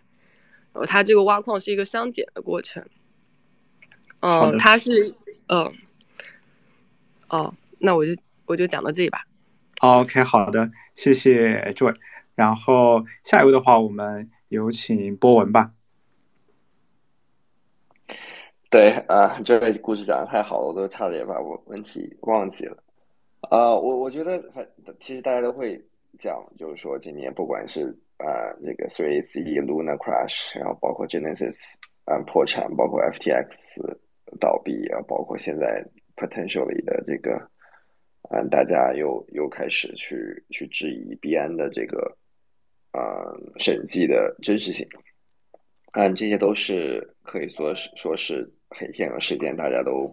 [0.75, 2.85] 然后它这个挖矿是一个商减的过程。
[4.21, 5.15] 嗯，它是
[5.49, 5.73] 嗯，
[7.31, 9.25] 哦，那我就我就讲到这里吧。
[9.81, 11.97] OK，好的，谢谢 Joy。
[12.35, 15.71] 然后下一位的话，我们有请波文吧。
[18.69, 22.84] 对啊，这个故事讲的太好了，我都差点把我问题忘记了。
[23.51, 24.67] 啊，我我觉得，反
[25.01, 25.81] 其实大家都会
[26.19, 27.87] 讲，就是说今年不管是
[28.19, 33.81] 啊这个 Three C Luna Crash，然后包括 Genesis 啊破产，包括 FTX
[34.39, 35.85] 倒闭啊，包括现在
[36.17, 37.37] potentially 的这个，
[38.31, 42.17] 嗯，大家又又开始去去质疑 BN 的这个
[42.93, 43.01] 啊
[43.59, 44.87] 审计的真实性。
[45.93, 48.51] 嗯，这些都是可以说是说是。
[48.77, 50.13] 黑天鹅事件，大家都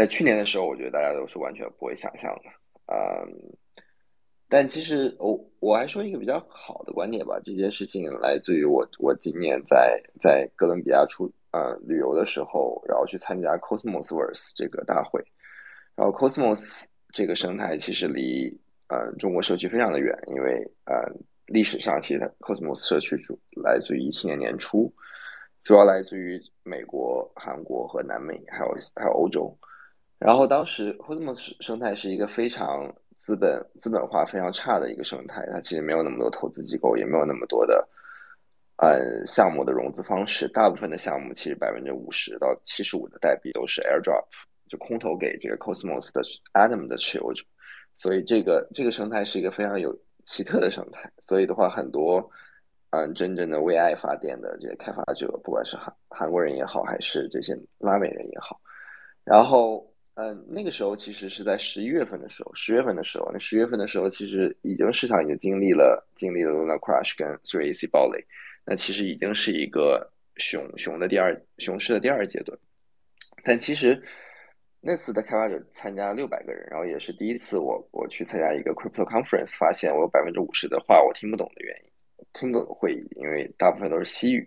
[0.00, 2.48] 在去年的时候，我觉得大家都是完全不会想象的，
[2.86, 3.28] 嗯，
[4.48, 15.22] 但其实我我还说一个比较好的观点吧，这件事情来自于我我今年在在哥伦比亚出呃旅游的时候，然后去参加 Cosmosverse 这个大会，
[15.94, 16.82] 然后 Cosmos
[17.12, 18.48] 这个生态其实离
[18.88, 20.94] 呃中国社区非常的远，因为呃
[21.44, 24.90] 历史上其实 Cosmos 社区主来自于一七年年初。
[25.62, 29.54] 主要来自于美国、韩国和南美，还有还有欧洲。
[30.20, 37.88] 然后当时 Cosmos 生态是一个非常资本资本化非常差的一个生态，它其实没有那么多投资机构，也没有那么多的
[38.76, 40.46] 呃项目的融资方式。
[40.48, 44.24] 大部分的项目其实百分之五十到七十五的代币都是 airdrop，
[44.68, 47.42] 就空投给这个 Cosmos 的 Atom 的持有者。
[47.96, 51.10] 所以这个这个生态是一个非常有奇特的生态。
[51.18, 52.30] 所以的话，很多。
[52.92, 58.60] 嗯，真正的为爱发电的这些开发者，不管是韩韩国人也好，还是这些拉美人也好，
[59.22, 68.22] 然后，嗯，那个时候其实是在十一月份的时候，十月份的时候，那十月份的时候，其实已经市场已经经历了经历了 Luna Crash 跟 Three AC 暴雷，
[68.66, 72.58] 那其实已经是一个熊熊的第二熊市的第二阶段。
[73.42, 73.98] 但其实
[74.82, 81.90] 那次的开发者参加六百个人，然后也是第一次我我去参加一个 crypto conference，发现我有百分之五十的话我听不懂的原因，
[82.34, 84.46] 听不懂的会议，因为大部分都是西语。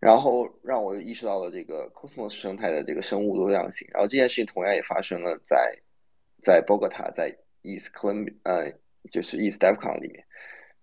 [0.00, 3.86] 然后让我意识到了这个 Cosmos 生态的这个生物多样性。
[3.92, 5.78] 然后这件事情同样也发生了在
[6.42, 8.72] 在 Bogota，在 East Columbia，呃，
[9.10, 10.24] 就是 East DevCon 里面。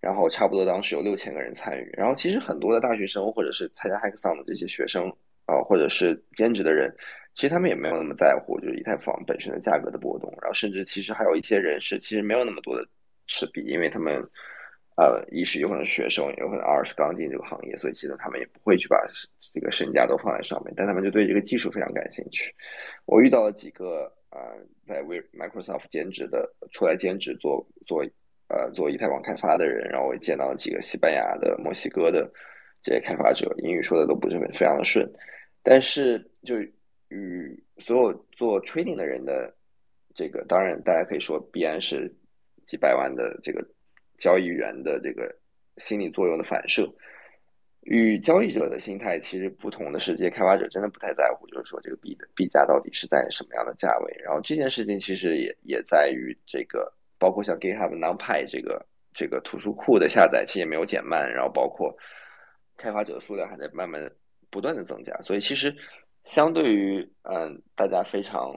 [0.00, 1.90] 然后差不多当时有六千个人参与。
[1.94, 5.12] 然后其实很多的大学生或者是参加 Hackathon 的这些学生
[5.46, 6.94] 啊，或者是兼职的人，
[7.34, 10.30] 其实他们也没有那么在乎就是以太坊本身的价格的波动。
[10.40, 12.86] 然后甚至其实还有一些人是其实没有那么多的
[13.26, 14.24] 持币，因为他们。
[14.98, 19.00] 呃，一是有可能学生，有可能二是刚进这个行业，所以其实他们也不会去把
[19.54, 22.52] 这个身价都放在上面，但他们就对这个技术非常感兴趣。
[23.06, 28.04] 我遇到了几个呃，在为 Microsoft 兼职的，出来兼职做做
[28.48, 32.28] 呃做以太坊开发的人，然后我也见到了几个西班牙的、墨西哥的
[32.82, 35.08] 这些开发者，英语说的都不是非常的顺，
[35.62, 36.56] 但是就
[37.10, 39.54] 与所有做 trading 的人的
[40.12, 42.12] 这个，当然大家可以说必然是
[42.66, 43.64] 几百万的这个。
[44.18, 45.34] 交易员的这个
[45.76, 46.92] 心理作用的反射，
[47.82, 54.12] 与交易者的心态其实不同的是，这些开发者真的不太在乎，就是说这个币的币价到底是在什么样的价位。
[54.22, 61.96] 然后这件事情其实也也在于这个，包括像 GitHub NumPy 这个这个图书库的下载其实也没有减慢，然后包括
[62.76, 64.02] 开发者的数量还在慢慢
[64.50, 65.16] 不断的增加。
[65.20, 65.72] 所以其实
[66.24, 68.52] 相对于嗯大家非常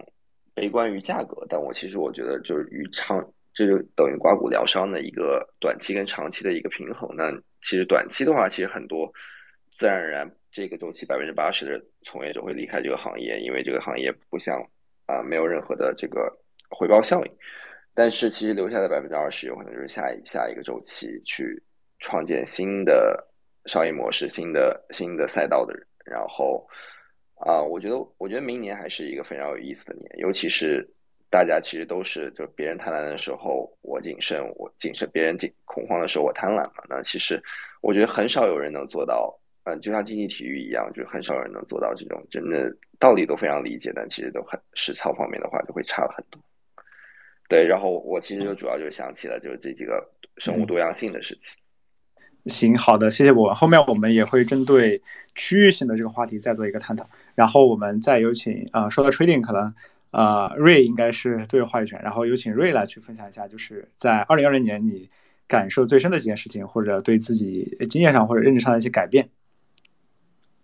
[0.56, 3.24] 悲观于价格，但我其实我觉得就是与长。
[3.54, 7.10] 这就等于刮骨疗伤的一个短期跟长期的一个平衡。
[7.16, 9.12] 那其实短期的话，其实很多
[9.72, 14.58] 自然而然这个周期百分之八十的从业者会离开这个行业，因为这个行业不像
[15.06, 16.32] 啊没有任何的这个
[16.70, 17.32] 回报效应。
[17.94, 21.62] 但是其实留下的百分之二十有可能就是下一下一个周期去
[22.00, 23.22] 创建新的
[23.66, 25.86] 商业模式、新的新的赛道的人。
[26.06, 26.66] 然后
[27.36, 30.90] 啊，我觉得我觉得明年还是一个非常有意思的年，尤其是。
[31.32, 36.84] 大家其实都是，就是别人贪婪的时候我谨慎，我谨慎；别人紧恐慌的时候我贪婪嘛。
[36.90, 37.42] 那其实
[37.82, 46.44] 我觉得很少有人能做到，嗯，就像竞技体育一样，就是很少有人能做到这种真的道理都非常理解，但其实都很实操方面的话就会差了很多。
[47.48, 51.56] 对，然后我其实就主要就想起了就是这几个生物多样性的事情。
[52.48, 53.56] 行，好的，谢谢博文。
[53.56, 55.02] 后面我们也会针对
[55.34, 59.74] 区域性的这个话题再做一个探讨，然后我们再有请啊，说到 trading 可能。
[60.12, 65.10] 啊，瑞应该是最有话语权，然后有请瑞来去分享一下，就是在二零二零年你
[65.48, 69.30] 感受最深的几件事情，或者对自己经验上或者认知上的一些改变。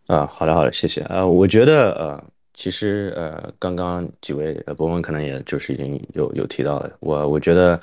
[0.08, 1.02] 啊，好的好的，谢谢。
[1.04, 7.80] 呃，我觉得呃，其实呃，刚刚几位呃博文可能也就是已经有有提到了，我我觉得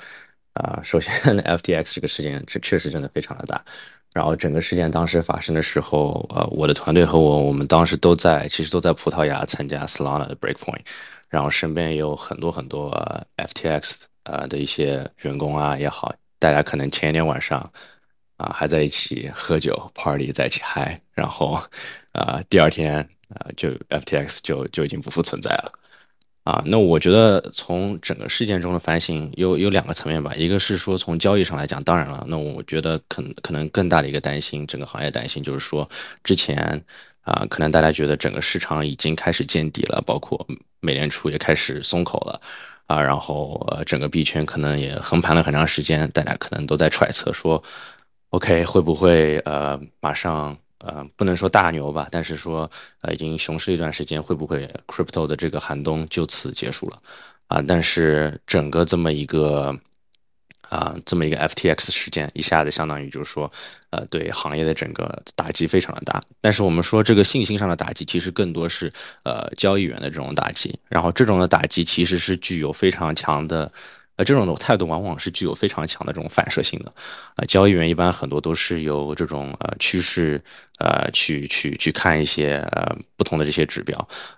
[0.53, 3.63] 啊，首先 FTX 这个事件这确实真的非常的大，
[4.13, 10.81] 然后整个事件当时发生的时候，呃，我的团队和我我们当时都在，其实都在葡萄牙参加 Solana 的 Breakpoint。
[11.29, 12.91] 然后身边也有很多很多
[13.37, 17.59] FTX 呃的一些员工啊也好，大家可能前一天晚上
[18.37, 21.61] 啊还在一起喝酒 party 在一起嗨，然后
[22.13, 22.97] 啊第二天
[23.29, 25.71] 啊就 FTX 就就已经不复存在了
[26.43, 26.63] 啊。
[26.65, 35.89] 那我觉得从整个事件中的反省有有两个层面吧，一个是说从交易上来讲，当然了，那我觉得可可能更大的一个担心，整个行业担心就是说
[36.23, 36.81] 之前。
[37.25, 40.47] 啊，可能大家觉得整个市场已经开始见底了，包括
[40.79, 42.39] 美联储也开始松口了，
[42.85, 47.61] 啊，然后呃，整个币圈可能也横盘了很长时间，大家可能都在揣测说
[48.29, 52.69] ，OK 会不会呃马上呃不能说大牛吧，但是说
[53.01, 56.97] 呃已经熊市一段时间，会不会 crypto 的这个寒冬就此结束了？
[57.47, 59.75] 啊，但是整个这么一个。
[60.75, 63.49] 啊，这么一个 FTX 事件，一下子相当于就是说，
[63.91, 66.21] 呃，对行业的整个打击非常的大。
[66.41, 68.91] 但是我们说这个信心上的打击，其实更多是
[69.23, 70.77] 呃交易员的这种打击。
[70.89, 73.71] 然后这种的打击其实是具有非常强的，
[74.17, 76.91] 呃，这种的态度往往是具有非常强的这种反射性的。
[77.37, 80.43] 啊，交易员一般很多都是由这种呃趋势
[80.79, 83.95] 呃去去去看一些呃不同的这些指标。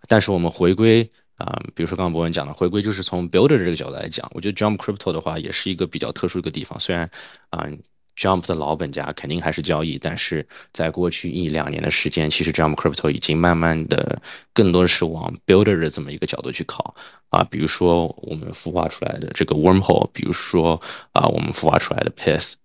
[0.07, 1.09] 但是我们回归。
[1.37, 6.79] 啊，比如说刚刚博文讲的回归，就是从 builder 这个角度来讲，我觉得 Jump Crypto 的话也是一个比较特殊的一个地方。
[6.79, 7.07] 虽然
[7.51, 7.67] 啊
[8.15, 14.19] ，Jump 的老本家肯定还是交易，但是在过去一两年的时间，其实 Jump Crypto 已经慢慢的
[14.51, 16.95] 更多的是往 builder 的这么一个角度去考
[17.29, 17.43] 啊。
[17.43, 22.55] 比如说我们孵化出来的这个 Wormhole，比如说啊，我们孵化出来的 Piss。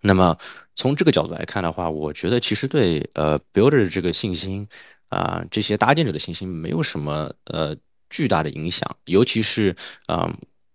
[0.00, 0.38] 那么
[0.74, 4.66] 从这个角度来看的话，我觉得其实对呃 builder 这个信心
[5.10, 7.76] 啊，这些搭建者的信心没有什么呃。
[8.10, 9.74] 巨大的影响，尤其是
[10.06, 10.30] 啊，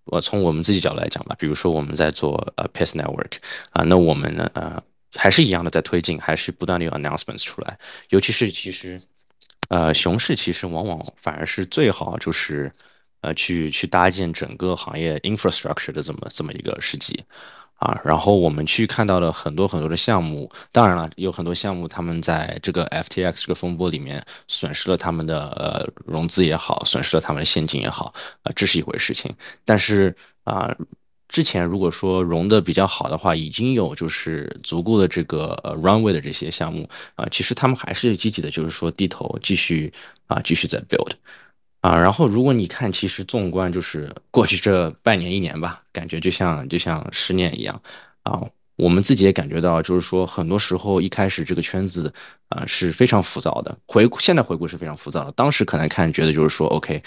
[0.05, 3.33] 我从我们自己角度来讲吧，比如说我们在做呃 Pace Network
[3.71, 4.81] 啊，那我们呢呃
[5.13, 7.77] 还是一样的在推进，还是不断的有 announcements 出来，
[8.09, 8.99] 尤其是其实
[9.69, 12.71] 呃，熊市其实往往反而是最好，就是
[13.21, 17.23] 呃去去搭建整个行业 infrastructure 的这么这么一个时机。
[17.75, 28.13] 啊，然后我们去看到了很多很多的项目，当然了，有很多项目他们在这个 FTX 这个风波里面损失了他们的呃融资也好，损失了他们的现金也好，
[28.43, 29.33] 啊，这是一回事情。
[29.65, 30.15] 但是
[30.45, 30.73] 啊，
[31.27, 39.91] 之前如果说融的比较好的话，已经有就是足够的这个呃 runway 的这些项目啊，其实他们还是积极的，就是说低头继续
[40.27, 41.11] 啊继续在 build。
[41.85, 47.79] 啊，然后如果你看，其实纵观就是过去这半年一年吧，感觉就像就像十年一样
[48.23, 48.41] 啊。
[48.75, 52.11] 我们自己也感觉到，就是说很多时候一开始这个圈子
[52.49, 55.31] 啊是非常浮躁的，回现在回顾是非常浮躁的。
[55.33, 57.03] 当时可能看觉得就是说 OK，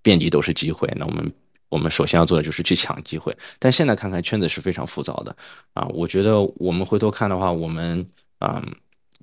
[0.00, 1.32] 遍地都是机会，那我们
[1.68, 3.36] 我们首先要做的就是去抢机会。
[3.58, 5.34] 但现在看看圈子是非常浮躁的
[5.74, 5.84] 啊。
[5.88, 8.08] 我觉得我们回头看的话，我们
[8.38, 8.64] 啊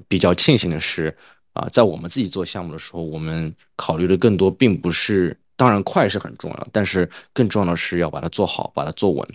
[0.10, 1.16] 比较庆幸的是。
[1.58, 9.28] 啊，在我们自己做项目的时候，我们考虑的更多，并不是当然快是很重要，但是更重要的是要把它做好，把它做稳。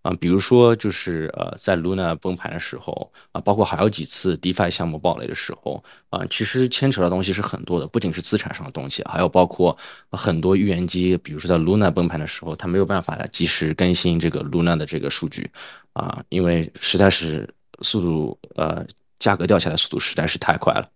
[0.00, 9.76] 啊，比如说就是呃，在 Luna 崩盘的时候啊，包括还有几次 DeFi 项目暴雷的时候啊，其实牵扯的东西是很多的，不仅是资产上的东西，还有包括
[10.12, 15.50] 很多预言机，比如说在 Luna 崩盘的时候，它没有办法及时更新这个 Luna 的这个数据
[15.92, 18.86] 啊，因为实在是速度呃
[19.18, 20.88] 价格掉下来速度实在是太快了。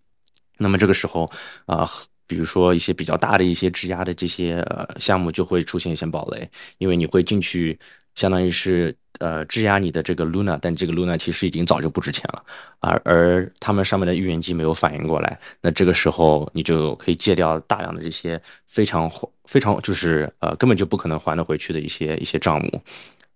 [0.61, 1.29] 那么这个时候，
[1.65, 1.89] 啊，
[2.27, 6.47] 比如说一些比较大的一些质押的这些呃项目就会出现一些暴雷，
[6.77, 7.77] 因为你会进去，
[8.15, 12.43] 相当于是呃质押你的这个 Luna，但这个 Luna 其实已经早就不值钱了，
[12.79, 19.11] 而而他们上面的预言机没有反应过来，那这个时候你就可以借掉大量的这些非常
[19.45, 22.81] 非常就是呃根本就不可能还得回去的一些一些账目，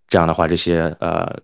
[0.07, 1.35] 这样的话这些呃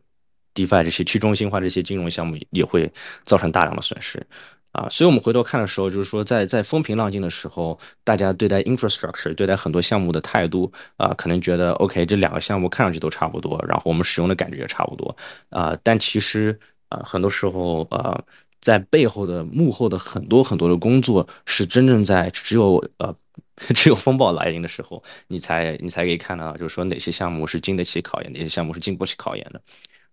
[0.53, 2.91] DeFi 这些去中心化这些金融项目也会
[3.23, 4.25] 造成大量的损失。
[4.71, 15.15] 啊，所以我们回头看的时候，就是说，在在风平浪静的时候，大家对待 infrastructure、对待很多项目的态度啊，可能觉得 OK，这两个项目看上去都差不多，然后我们使用的感觉也差不多
[15.49, 15.77] 啊。
[15.83, 16.57] 但其实
[16.89, 18.21] 啊，很多时候啊，
[18.61, 23.13] 在背后的幕后的很多很多的工作，是真正在只有呃
[23.75, 29.61] 只有风暴来临的时候，你才你才可以看到，就是说哪些项目是经得起考验，哪些项目是经不起考验的。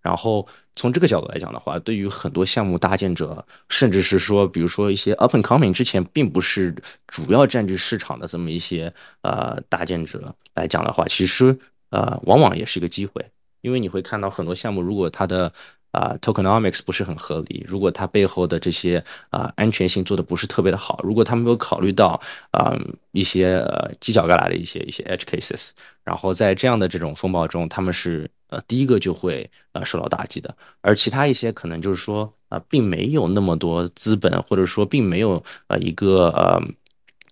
[0.08, 6.74] 然后从这个角度来讲的话，对于很多项目搭建者，甚至是说，比如说一些 up and coming 之前并不是
[7.06, 8.90] 主要占据市场的这么一些
[9.20, 11.54] 呃搭建者来讲的话，其实
[11.90, 13.22] 呃往往也是一个机会，
[13.60, 15.52] 因为你会看到很多项目，如果它的
[15.90, 17.64] 啊，tokenomics 不是很合理。
[17.68, 22.74] 如果它背后的这些啊安全性做的不是特别的好，如果他没有考虑到啊
[23.12, 25.72] 一些呃犄角旮旯的一些一些 edge cases，
[26.04, 30.54] 然后在这样的这种风暴中，他们是呃第一个就会呃受到打击的。
[30.80, 36.62] 而其他一些可能就是说啊，并没有那么多资本，或者说并没有呃一个呃。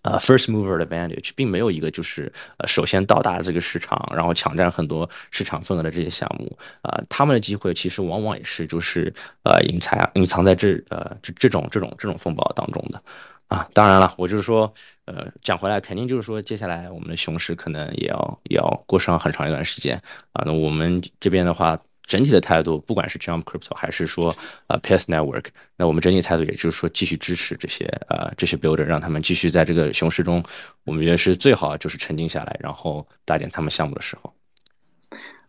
[0.03, 9.13] 呃，first mover advantage 并没有一个就是呃首先到达这个市场，然后抢占很多市场份额的这些项目，啊，他们的机会其实往往也是就是
[9.43, 13.03] 呃隐藏隐藏在这呃这这种这种这种风暴当中的，
[13.49, 14.73] 啊，当然了，我就是说，
[15.05, 19.97] 呃，讲回来，肯定就是说，接下来我们的熊市可能也要也要过上很长一段时间，
[20.33, 21.79] 啊，那我们这边的话。
[22.09, 24.33] 整体的态度，不管是 Jump Crypto 还是说
[24.69, 30.41] 呃 Path Network，那我们整体态度也就是说继续支持这些呃这些 Builder，让他们继续在这个熊市中，
[30.85, 34.33] 我们觉得是最好就是沉静下来，然后搭建他们项目的时候。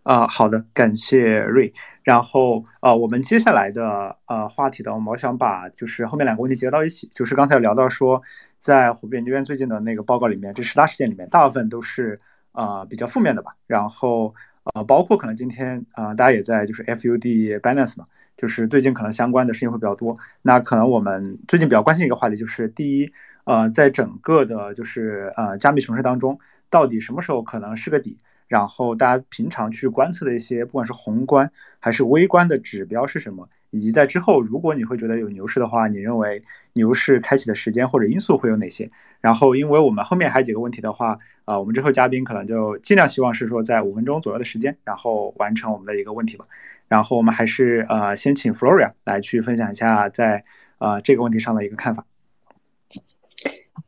[0.01, 1.71] 啊，好的，感谢瑞。
[2.07, 8.21] 然后啊，我们接下来的呃话题呢，我们想把就是后面两个问题结合到一起，就是刚才聊到说，
[8.59, 12.17] 在湖北研究院最近的那个报告里面，这十大事件里面，大部分都是
[12.53, 14.33] 呃比较负面的吧，然后。
[14.73, 18.05] 呃，包括可能今天啊，大家也在就是 FUD balance 嘛，
[18.35, 20.13] 就是最近可能相关的事情会比较多。
[20.41, 23.09] 那可能我们最近比较关心一个话题，就是第一，
[23.45, 26.37] 呃，在整个的就是呃加密熊市当中，
[26.69, 28.19] 到底什么时候可能是个底？
[28.47, 33.47] 然后大家平常去观测的一些，不管是宏观还是微观的指标是什么？
[33.69, 36.41] 以及在之后，如果你会觉得有牛市的话，你认为
[36.73, 38.89] 牛市开启的时间或者因素会有哪些？
[39.19, 46.45] 然后，因为我们后面还有几个问题的话，啊，我们之后嘉宾可能就尽量希望是说在五分钟左右的时间，然后完成我们的一个问题吧。
[46.87, 50.45] 然后我们还是呃先请 Floria 来去分享一下在
[50.77, 52.05] 呃这个问题上的一个看法。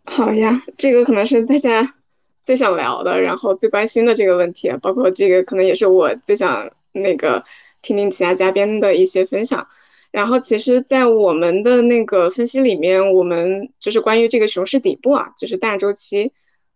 [0.04, 1.96] 好呀，这个可能是大家
[2.44, 7.44] 最想聊的，然后最关心的这个问题，包括这个可能也是我最想那个。
[7.82, 9.66] 听听其他嘉宾的一些分享，
[10.12, 16.34] 然后其实，在我们的那个分析里面，我们就是关于这个熊市底部啊，就是大周期，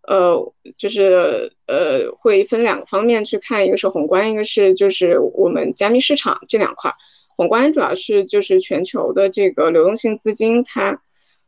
[0.08, 6.94] 呃，就是呃，会分两个方面去看，一个是宏观，一个是就是我们加密市场这两块。
[7.36, 11.02] 宏观主要是就是全球的这个流动性资金它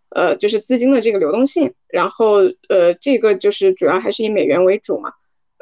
[0.09, 1.73] 呃，就是资金的这个流动性。
[1.87, 5.09] 然后呃，这个就是主要还是以美元为主嘛。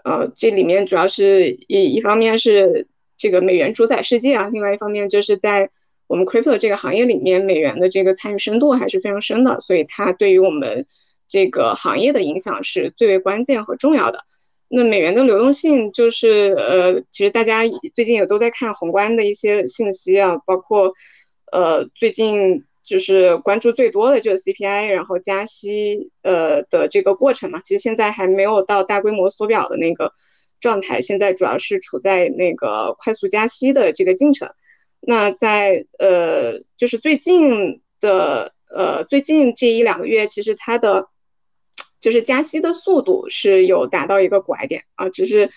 [0.04, 2.88] 呃，这里面主要是一一方面是
[3.18, 5.70] 这个美元主宰世界啊，另外一方面就是在
[6.08, 10.86] 我们 crypto 这个行业里面，美元的这个参与深度还是非常深的，所以它对于我们
[11.30, 14.20] 这个行业的影响是最为关键和重要的。
[14.68, 17.62] 那美元的流动性就是呃，其实大家
[17.96, 20.91] 最近也都在看宏观的一些信息啊，包括
[21.52, 22.66] 呃最近。
[22.84, 30.12] 就是关注最多的就是 CPI，然后加息呃的这个过程嘛，其实现在还没有到大规模缩表的那个
[30.60, 34.50] 状态，现在主要是处在那个快速加息的这个进程。
[35.00, 41.08] 那在呃就是最近的呃最近这一两个月，其实它的
[42.02, 45.50] 就是加息的速度是有达到一个拐点啊，只是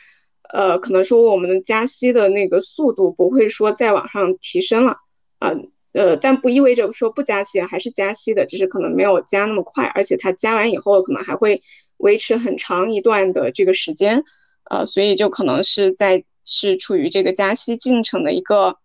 [0.52, 4.96] 呃可能说我们的加息的那个速度不会说再往上提升了
[5.40, 5.52] 啊。
[5.96, 11.62] 呃但不意味着说不加息还是加息的，只是可能没有加那么快，而且它加完以后可能还会
[11.96, 14.22] 维持很长一段的这个时间，
[14.70, 18.76] 呃，所以就可能是在是处于这个加息进程的一个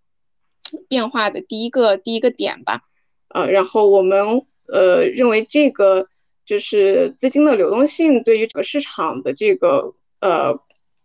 [0.87, 2.81] 变化的第一个第一个点吧，
[3.27, 6.07] 呃，然后我们呃认为这个
[6.45, 10.57] 就是资金的流动性对于整个市场的这个呃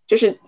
[0.06, 0.38] 就是。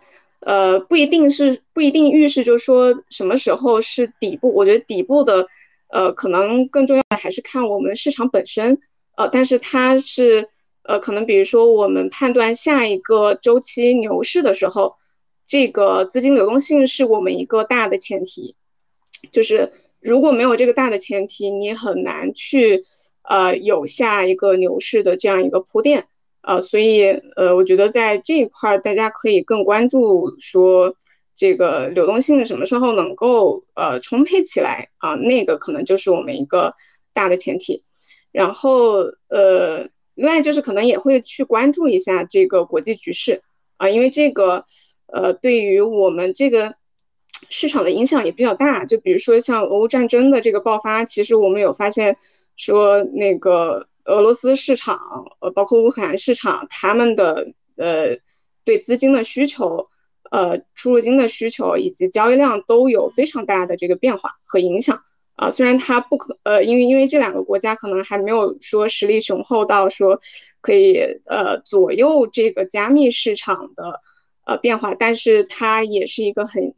[0.40, 4.54] 呃，不一定是不一定预示，就是说什么时候是底部。
[4.54, 5.46] 我觉得底部的，
[5.88, 8.78] 呃，可能更重要的还是看我们市场本身。
[9.16, 10.48] 呃，但是它是，
[10.84, 14.94] 呃，可能比如说我们判断下一个周期牛市的时候，
[15.46, 18.54] 这个资金流动性是我们一个大的前提。
[19.32, 22.84] 就是如果没有这个大的前提，你很难去，
[23.22, 26.06] 呃，有下一个牛市的这样一个铺垫。
[26.48, 27.04] 呃，所以
[27.36, 30.94] 呃，我觉得在这一块，大家可以更关注说
[31.36, 36.72] 这个流动性什么时候能够呃充沛起来啊，那个可能就是我们一个
[37.12, 37.82] 大的前提。
[38.32, 43.42] 然后呃，另外就是可能也会去关注一下这个国际局势
[43.76, 44.64] 啊，因为这个
[45.12, 46.76] 呃对于我们这个
[47.50, 48.86] 市场的影响也比较大。
[48.86, 52.16] 就比如说像俄乌战争的这个爆发，其实我们有发现
[52.56, 53.86] 说那个。
[54.08, 54.98] 俄罗斯市场，
[55.40, 58.16] 呃，包括乌克兰市场，他们的呃
[58.64, 59.86] 对资金的需求，
[60.30, 65.02] 呃出入金的需求以及交易量都有非常大的这个变化和影响
[65.36, 65.50] 啊。
[65.50, 70.18] 虽然它不可，呃，因为因为这两个国家可能还没有说实力雄厚到说
[70.62, 74.00] 可以呃左右这个加密市场的
[74.44, 76.74] 呃变化，但是它也是一个很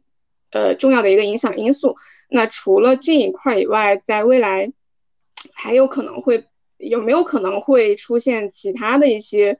[0.51, 1.95] 呃重要的一个影响因素。
[2.29, 4.71] 那除了这一块以外，在未来
[5.53, 6.43] 还有可能会。
[6.81, 9.57] 有没有可能会出现其他的一些，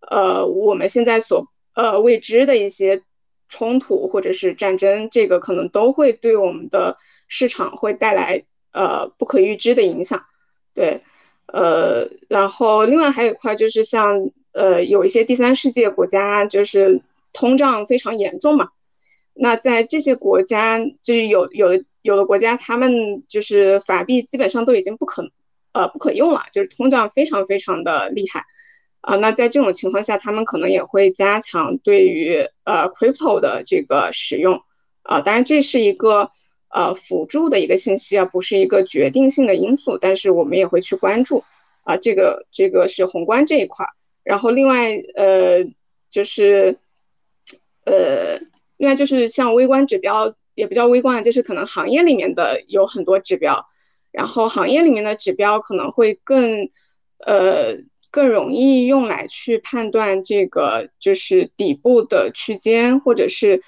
[0.00, 3.02] 呃，我们现在所呃未知的一些
[3.48, 5.08] 冲突或者是战争？
[5.10, 6.96] 这个可能都会对我们的
[7.28, 10.24] 市场会带来呃不可预知的影响。
[10.74, 11.00] 对，
[11.46, 17.00] 呃，然后另外还有一块就是像呃有一些第三世界国家就是
[17.32, 18.70] 通胀非常严重嘛，
[19.34, 25.30] 那在这些国家就是有有的有的国家他们就是法币基本上都已经不可。
[25.76, 28.44] 呃，不可用了，就是通胀非常非常的厉害，
[29.02, 34.62] 啊，那在这种情况下，他们可能也会加强对于呃 crypto 的这个使用，
[35.02, 36.30] 啊，当然这是一个
[36.70, 41.44] 呃辅助的一个信息啊，不是一个决定性的因素，但是我们也会去关注，
[41.84, 43.90] 啊，这个这个是宏观这一块儿，
[44.24, 45.62] 然后另外呃
[46.10, 46.78] 就是
[47.84, 48.38] 呃
[48.78, 53.66] 另外就是像微观指标也不叫微观，就是可能行业里面的有很多指标。
[54.16, 56.70] 然后行业里面的指标可能会更，
[57.18, 57.76] 呃，
[58.10, 63.60] 更容易用来去判断这个就是底部的区间或者是，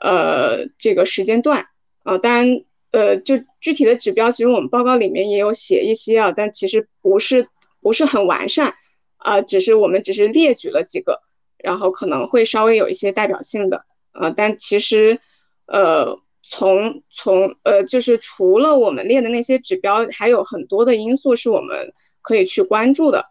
[0.00, 1.66] 呃，这个时间段
[2.04, 2.16] 啊。
[2.16, 7.48] 当然，呃，就具体的指标，其实我们报告里面也有写一些啊，但其实不是
[7.80, 8.74] 不是很完善
[9.16, 11.22] 啊，只是我们只是列举了几个，
[11.58, 15.18] 然后可能会稍微有一些代表性的啊，但其实，
[15.66, 16.20] 呃。
[16.50, 21.92] 从从呃，就是除了我们列的那些指标，还有很多的因素是我们
[22.22, 23.26] 可以去关注的，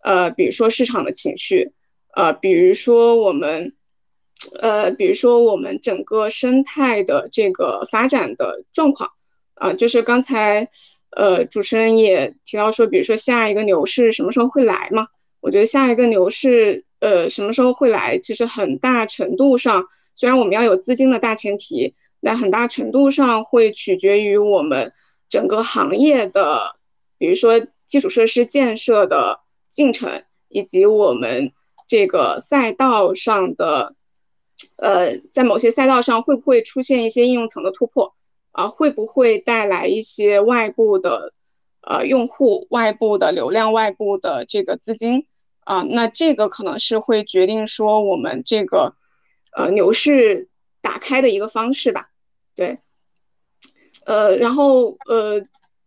[0.00, 1.72] 呃，比如说市场的情绪，
[2.14, 3.74] 呃，比如说我们，
[4.60, 9.10] 呃，比如说我们整个生态的这个发展的状况，
[9.54, 10.68] 啊，就是刚才
[11.10, 15.08] 呃主持人也提到说，比如说下一个牛市什么时候会来嘛？
[15.40, 21.96] 我觉得下一个牛市呃什么时候会来，其实很大程度上，虽然我们要有资金的大前提。
[22.24, 24.92] 那很大程度上会取决于我们
[25.28, 26.76] 整个行业的，
[27.18, 31.52] 比如说基础设施建设的进程，以及我们
[31.88, 33.96] 这个赛道上的，
[34.76, 38.14] 呃，在某些赛道上会不会出现一些应用层的突破，
[38.52, 41.32] 啊，会不会带来一些外部的，
[41.80, 45.26] 呃用户外部的流量、外部的这个资金
[45.64, 48.94] 啊，那这个可能是会决定说我们这个
[49.56, 50.48] 呃牛市
[50.80, 52.10] 打开的一个方式吧。
[52.54, 52.78] 对，
[54.04, 55.42] 呃，然后呃，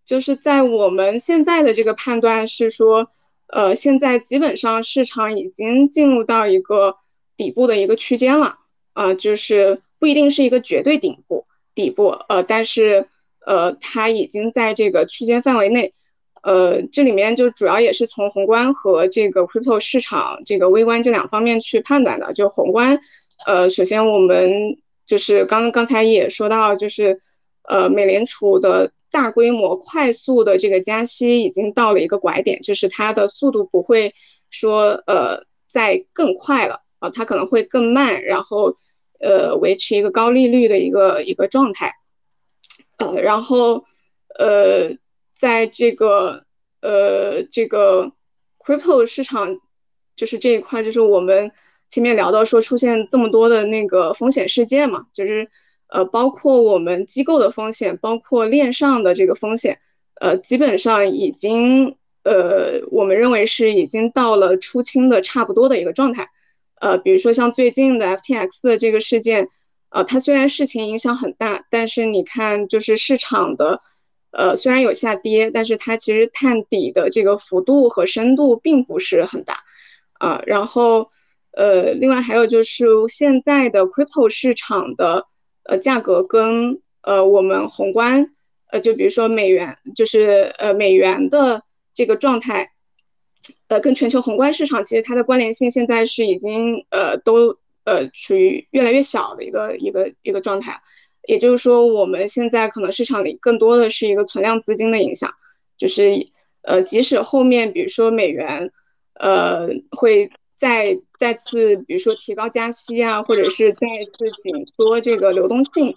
[0.06, 3.10] 就是在我们现在的这个判断是说，
[3.48, 6.98] 呃，现在基本上市场已经进入到一个
[7.38, 8.60] 底部的一个区间了。
[8.96, 11.44] 啊，就是不一定是一个绝对顶部
[11.74, 13.06] 底部，呃，但是
[13.46, 15.94] 呃，它已经在这个区间范围内，
[16.44, 22.32] 呃，这里面就主要也是从宏观和这个 crypto 市场这个微观这两方面去判断的。
[22.32, 22.98] 就宏观，
[23.46, 27.22] 呃，首先我们就是刚刚才也说到，就是
[27.64, 34.14] 呃，美联储的大规模快速的这个加息已经到了一个拐点，就是它的速度不会
[34.50, 36.82] 说呃再更快了。
[37.00, 38.74] 啊，它可能会更慢，然后，
[39.20, 41.94] 呃，维持一个高利率的一个一个状态，
[43.00, 43.84] 呃，然后，
[44.40, 44.96] 呃，
[45.38, 46.46] 在这个
[46.80, 48.14] 呃这个
[48.58, 49.60] crypto 市场，
[50.16, 51.52] 就是这一块，就是我们
[51.96, 55.48] 前面聊到说出现这么多的那个风险事件嘛，就是
[55.88, 59.80] 呃，包括我们机构的风险，包括链上的这个风险，
[60.20, 66.30] 呃，基本上已经呃，我们认为是已经到了出清的差不多的一个状态。
[66.82, 69.48] 呃，比如说像最近的 FTX 的这个事件，
[69.88, 73.80] 呃，它虽然事情影响很大，但是你看，就是市场的，
[74.32, 79.64] 呃，虽然有下跌，但是它其实探底的这个幅度和深度并不是很大，
[80.20, 81.10] 啊，然后，
[81.56, 85.26] 呃，另外还有就是现在的 crypto 市场的，
[85.64, 88.32] 呃，价格跟呃我们宏观，
[88.72, 92.72] 呃，就比如说美元，就是呃美元的这个状态。
[93.68, 100.82] 呃，跟全球宏观市场其实它的关联性现在是已经呃都呃处于越来越小的一个一个一个状态，
[101.28, 105.32] 也就是说我们现在可能市场里更多的是一个存量资金的影响，
[105.78, 106.28] 就是
[106.64, 108.72] 呃即使后面比如说美元
[109.14, 113.88] 呃会再再次比如说提高加息啊，或者是再
[114.18, 115.96] 次紧缩这个流动性，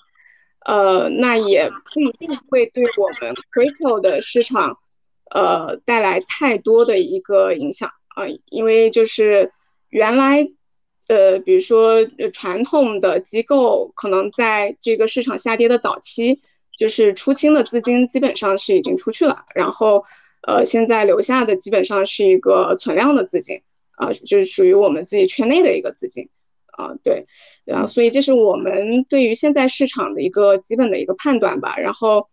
[0.65, 4.79] 呃那也不一定会对我们 crypto 的市场。
[5.31, 9.53] 呃，带来太多的一个影响啊，因为就是
[9.91, 10.49] 原来，
[11.07, 12.03] 呃，比如说
[12.33, 16.41] 传统的机构可能在这个市场下跌的早期，
[16.79, 20.03] 就是出清的资金基本上是已经出去了，然后
[20.47, 23.61] 呃，现在留下的基本上是一个存量的资金
[23.99, 26.29] 啊，就是属于我们自己圈内的一个资金
[26.67, 27.27] 啊，对，
[27.65, 32.29] 然后所以这是我们对于现在市场的一个基本的一个判断吧，然后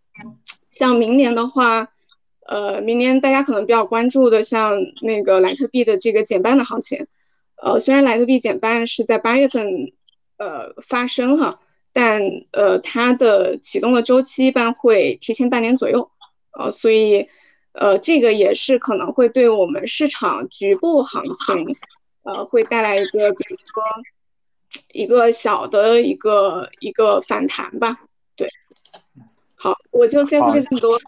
[0.70, 1.90] 像明年的话。
[2.48, 7.08] 呃，明年大家可能比较关注的，像那个莱特币的这个减半的行情，
[7.60, 9.90] 呃，虽然莱特币减半是在八月份
[10.36, 11.58] 呃发生哈，
[11.92, 16.12] 但呃它的启动的周期一般会提前半年左右，
[16.56, 17.26] 呃，所以
[17.78, 21.66] 呃这个也是可能会对我们市场局部行情
[22.22, 23.82] 呃会带来一个比如说
[24.92, 27.98] 一个小的一个一个反弹吧，
[28.34, 28.48] 对，
[29.54, 30.98] 好，我就先说这么多。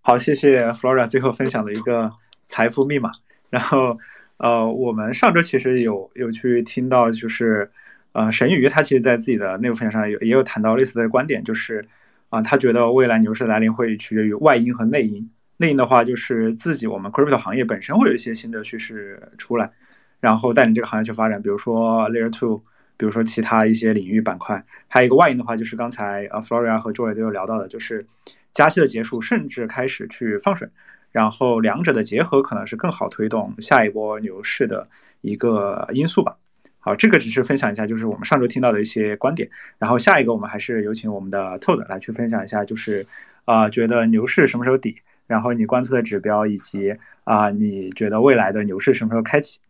[0.00, 2.10] 好，谢谢 Flora 最后分享的一个
[2.46, 3.12] 财富密码。
[3.50, 3.98] 然后，
[4.38, 7.70] 呃，我们上周其实有有去听到，就是
[8.12, 11.86] 呃，沈宇他其实在自己的内部分享上有也有谈到类似的观点，就是
[12.30, 15.30] 啊，他觉得未来牛市来临会取决于外因和内因。
[15.60, 19.70] 内因的话，就是自己我们 crypto 行业本身会有一些新的趋势出来，
[20.18, 22.62] 然后带领这个行业去发展，比如说 Layer Two，
[22.96, 24.64] 比如说其他一些领域板块。
[24.88, 28.06] 还有一个外因的话，就是刚才呃 Floria 和 Joy 都有聊到的，就是。
[28.52, 30.68] 加息的结束，甚至开始去放水，
[31.12, 34.88] 然后两者的结合可能是更好推动下一波牛市的
[35.20, 36.36] 一个因素吧。
[36.80, 39.48] 好，这个只是分享一下，就是我们上周听到的一些观点。
[39.78, 43.06] 然后下一个，我们还是有请我们的 Todd 来去分享一下，就是
[43.44, 44.96] 啊，觉得牛市什么时候底？
[45.30, 49.60] 然后你观测的指标，以及啊，你觉得未来的牛市什么时候开启？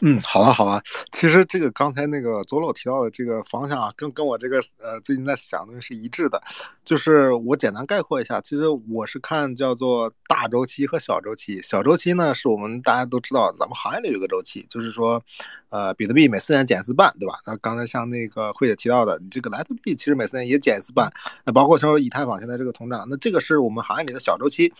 [0.00, 0.80] 嗯，好啊，好啊。
[1.12, 6.40] 其实这个刚才那个左老提到的这个方向啊，跟跟我这个呃最近在想的是一致的。
[6.84, 11.60] 就是我简单概括一下，其实我是看叫做大周期和小周期。
[11.62, 15.22] 小周期呢，是我们大家都知道，咱们行业里有个周期，就是说，
[15.68, 17.38] 呃，比特币每四年减一次半，对吧？
[17.44, 21.12] 那刚才像那个慧姐提到的，你这个莱特币其实每四年也减一次半。
[21.44, 24.72] 那包括说以太坊现在这个通胀，那这个是我们行业里的小周期。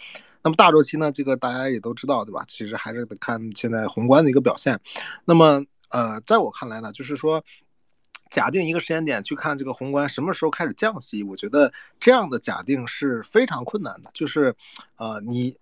[0.42, 1.10] 那么大周期呢？
[1.10, 2.44] 这个大家也都知道，对吧？
[2.46, 4.78] 其实还是得看现在宏观的一个表现。
[5.24, 7.42] 那么，呃，在我看来呢，就是说，
[8.30, 14.10] 假定一个时间点去看这个宏观什么时候开始降息，我觉得这样的假定是非常困难的。
[14.14, 14.54] 就是，
[14.96, 15.56] 呃，你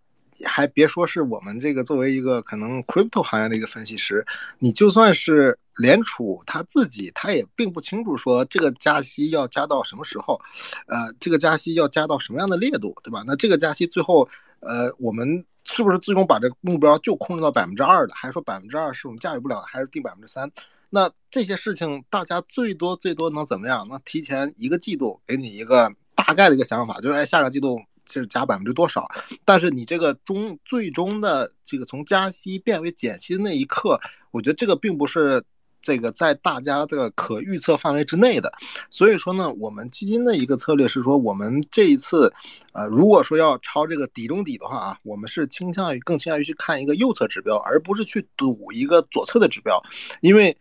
[0.44, 4.26] 还别说是我们这个作为一个可能 crypto 行业的一个分析师，
[4.58, 10.38] 你就算是联储他自己他也并不清楚说这个加息要加到什么时候，
[10.86, 13.22] 呃，这个加息要加到什么样的烈度，对吧？
[13.26, 14.28] 那这个加息最后，
[14.60, 20.50] 呃，我们是不是最终把这个目标就控制到百分之二的，还是说百分之二是我们驾驭不了的，还是定百分之三？
[20.90, 23.86] 那这些事情大家最多最多能怎么样？
[23.88, 29.06] 能提前一个季度给你一个大概的一个想法，就是哎，下个季度就是加百分之多少？
[29.44, 34.00] 但是你这个终最终的这个从加息变为减息的那一刻，
[34.30, 35.42] 我觉得这个并不是。
[35.86, 38.52] 这个在大家的可预测范围之内的，
[38.90, 42.32] 所以说呢，我们基金的一个策略是说，我们这一次，
[42.72, 49.80] 呃，如果说要抄这个底中底的话啊，我们是倾向于更倾向于去看一个右侧指标，而不是去赌一个左侧的指标，
[50.22, 50.58] 因为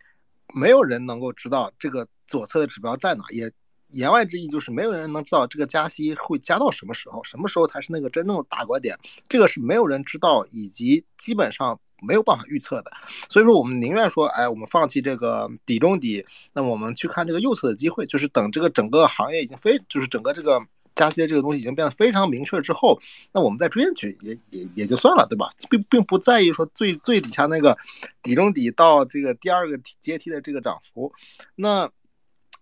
[0.54, 3.50] 没有人能够知道这个左侧的指标在哪，也
[3.88, 8.96] 言外之意就是没有人能知道这个加息会加到什么时候，什么时候才是那个真正的大拐点，
[9.28, 11.76] 这个是没有人知道，以及基本上。
[12.02, 12.90] 没有办法预测的，
[13.28, 20.60] 所以说我们宁愿说，哎，我们放弃这个底中底，那我们去看这个右侧的机会，就是等这个整个行业已经非，就是整个这个
[20.94, 22.98] 加息的这个东西已经变得非常明确之后，
[23.32, 25.48] 那我们再追进去也也也就算了，对吧？
[25.70, 27.76] 并并不在意说最最底下那个
[28.22, 31.12] 底中底到这个第二个阶梯的这个涨幅，
[31.54, 31.90] 那。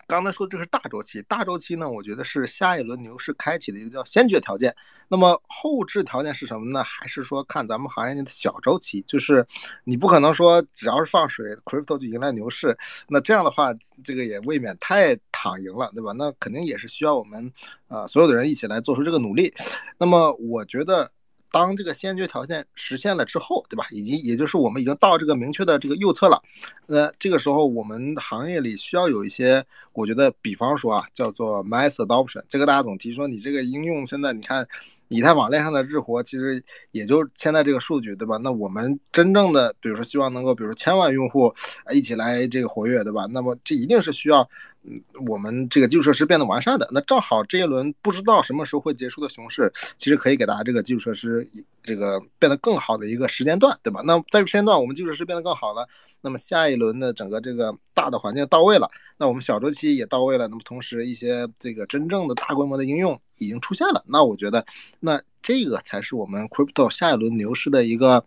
[0.06, 4.74] 刚才说的这是大周期，大周期呢，我觉得是下一轮牛市开启的一个叫先决条件。
[5.08, 6.82] 那么后置条件是什么呢？
[6.84, 9.02] 还是说看咱们行业内的小周期？
[9.06, 9.46] 就是
[9.84, 12.76] 你不可能说只要是放水，crypto 就迎来牛市。
[13.08, 16.12] 那这样的话，这个也未免太躺赢了，对吧？
[16.12, 17.52] 那肯定也是需要我们
[17.88, 19.52] 啊所有的人一起来做出这个努力。
[19.98, 21.10] 那么我觉得。
[21.54, 23.86] 当这个先决条件实现了之后，对吧？
[23.92, 26.42] 已经也就是我们已经到这个明确的这个右侧了，
[26.88, 34.66] 那这个时候我们行业里需要有一些，我觉得，比方说啊，叫做 mass adoption，这个大家总提说你这个应用现在你看。
[35.08, 38.38] 以太网链上的日活其实也就现在这个数据，对吧？
[38.38, 41.54] 那我们真正的，比如说希望能够，比如说千万用户
[41.92, 43.26] 一起来这个活跃，对吧？
[43.30, 44.48] 那么这一定是需要，
[44.84, 44.96] 嗯，
[45.28, 46.88] 我们这个基础设施变得完善的。
[46.92, 51.46] 那正好这一轮不知道什么时候会结束的熊市，其实可以给大家这个基础设施
[51.82, 54.02] 这个变得更好的一个时间段，对吧？
[54.04, 55.88] 那在这个时间段，我们基础设施变得更好了。
[56.20, 64.64] 那么下一轮的整个这个大的环境到位了，那我们小周期也到位了，那么同时一些这个真正的大规模的应用已经出现了，那我觉得，
[65.00, 68.24] 那这个才是我们 crypto 下一轮牛市的一个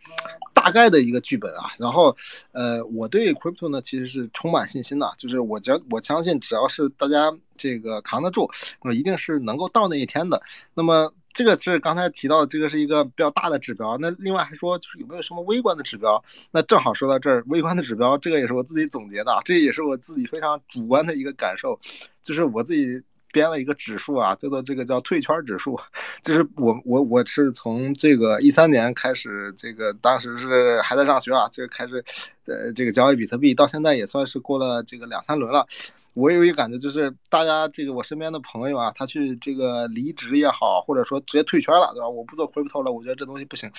[0.53, 1.63] 大概的一个剧本啊。
[1.77, 2.15] 然后，
[2.51, 8.49] 呃，我对 crypto 呢其实是充满信心的，就是我觉我相信只要是大家这个扛得住，
[8.83, 10.41] 那么一定是能够到那一天的。
[10.73, 11.11] 那么。
[11.33, 13.95] 这个是刚才提到的，这个是一个比较大的指标。
[13.99, 16.19] 那另外还说，就是有没有什么微观的指标？
[16.49, 21.79] 那正好说到这儿，微观的指标，这个也是我自己总结的，这也是我自己非常主观的一个感受，
[22.23, 22.99] 就是我自己
[23.37, 25.79] 编了一个指数啊，叫做这个叫退圈指数。
[26.23, 32.03] 就是我我我是从这个一三年开始，这个当时是还在上学啊，就开始
[32.47, 35.65] 呃这个交易比特币，到现在也算是过了这个两三轮了。
[36.13, 42.09] 我有一个感觉，就是大家这个我身边的朋友啊，他去这个离职也好，或者说直接退圈了，对吧？
[42.09, 43.71] 我不做 crypto 了，我觉得这东西不行。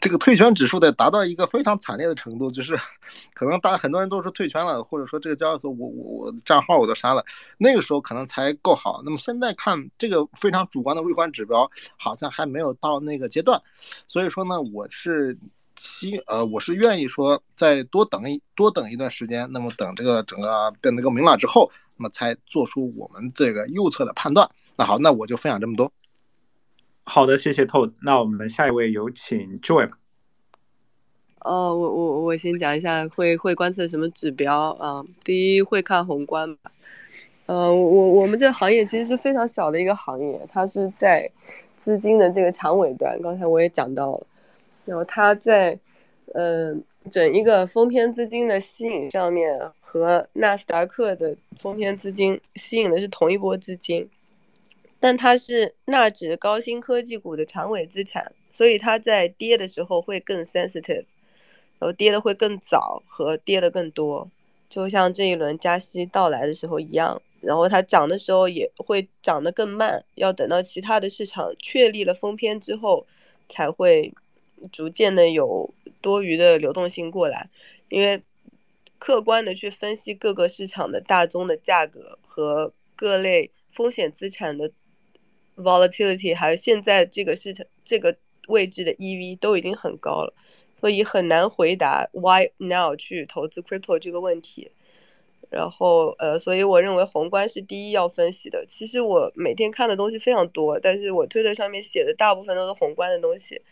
[0.00, 2.74] 这个退圈指数得达到一个非常惨烈的程度，就是
[3.34, 7.22] 可能大家很多人都是退圈了，或者说这个交易所我我我账号我都删了，
[7.58, 9.02] 那个时候可能才够好。
[9.04, 13.60] 那么现在看这个非常主观的微观指标，好像还没有到那个阶段，
[14.08, 15.36] 所以说呢，我是。
[15.86, 24.50] 希呃，我是愿意说再多等一多等一段时间，那么等这个整个变得更明朗之后，那么才做出我们这个右侧的判断。
[24.76, 25.92] 那好，那我就分享这么多。
[27.04, 27.92] 好的，谢谢 Todd。
[28.02, 29.90] 那我们下一位有请 Joy。
[31.42, 35.04] 哦，我我我先讲一下会会观测什么指标啊？
[35.22, 36.72] 第一会看宏观吧。
[37.44, 41.30] 呃，我我们这个行业其实是非常小的一个行业，它是在
[41.76, 43.20] 资金的这个长尾端。
[43.22, 44.26] 刚才我也讲到了。
[44.86, 45.78] 然后它在，
[46.34, 46.74] 呃，
[47.10, 54.08] 整一个封篇资金的吸引上面，和纳斯达克的封篇资金吸引的是同一波资金，
[55.00, 61.06] 但它是纳指高新科技股的长尾资产，所以它在跌的时候会更 sensitive，
[61.78, 64.30] 然后跌的会更早和跌的更多，
[64.68, 73.06] 就像这一轮加息到来的时候一样，然后它涨的时候也会涨得更慢，要等到其他的市场确立了封篇之后
[73.48, 74.12] 才会。
[74.72, 77.48] 逐渐的有多余的流动性过来，
[77.88, 78.22] 因为
[78.98, 84.70] 客观的去分析各个市场的大宗的价格和各类风险资产的
[85.56, 88.16] volatility，还有现在这个市场这个
[88.48, 90.32] 位置的 EV 都已经很高了，
[90.80, 94.70] 所以很难回答 why now 去投资 crypto 这个问题。
[95.50, 98.64] 然后呃，所以我认为宏观是第一要分析的。
[98.66, 103.62] 其实我每天看的东西非常多，但是我推特上面写的大部分都是宏观的东西。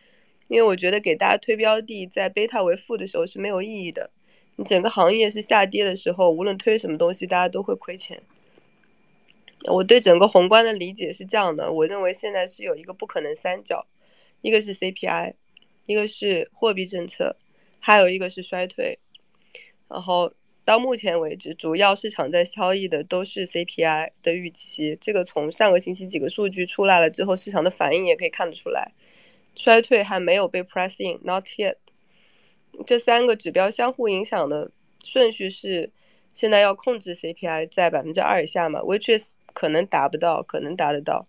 [0.49, 4.11] 因为我觉得给大家推标的，在贝塔为负的时候是没有意义的，
[4.57, 8.23] 你整个行业是下跌的时候，无论推什么东西，大家都会亏钱。
[9.71, 13.87] 我对整个宏观的理解是这样的，我认为现在是有一个不可能三角，
[14.41, 15.35] 一个是 CPI，
[15.87, 17.37] 一个是货币政策，
[17.79, 18.99] 还有一个是衰退。
[19.89, 20.33] 然后
[20.65, 28.91] 到目前为止，主要市场在交易的都是 CPI 的预期，这个从上个星期几个数据出来了之后，市场的反应也可以看得出来，
[29.55, 31.77] 衰退还没有被 pressing not yet。
[32.87, 34.71] 这三个指标相互影响的
[35.05, 35.91] 顺序是，
[36.33, 41.27] 现在要控制 CPI 在百分之二以下嘛，which is 可能达不到，可能达得到，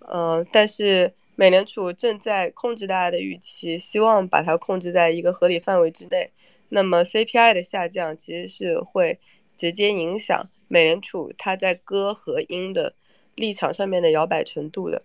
[0.00, 6.30] 嗯，但是美联储正在控制大家的预期，希望把它控制在一个合理范围之内。
[6.68, 9.18] 那么 CPI 的下降其实是会
[9.56, 12.94] 直接影响美联储它在鸽和鹰的
[13.34, 15.02] 立场上面的摇摆程度的。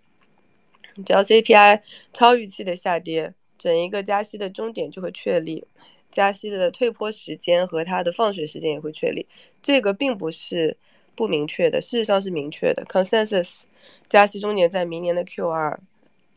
[1.05, 1.81] 只要 CPI
[2.13, 5.65] 超预期的下跌，整一个加息的终点就会确立，
[6.11, 9.27] 加息的退坡时间和它的放水时间也会确立。
[9.61, 10.77] 这个并不是。
[11.15, 12.83] 不明确的，事实上是明确的。
[12.85, 13.65] Consensus
[14.09, 15.79] 加息终点在明年的 Q 二，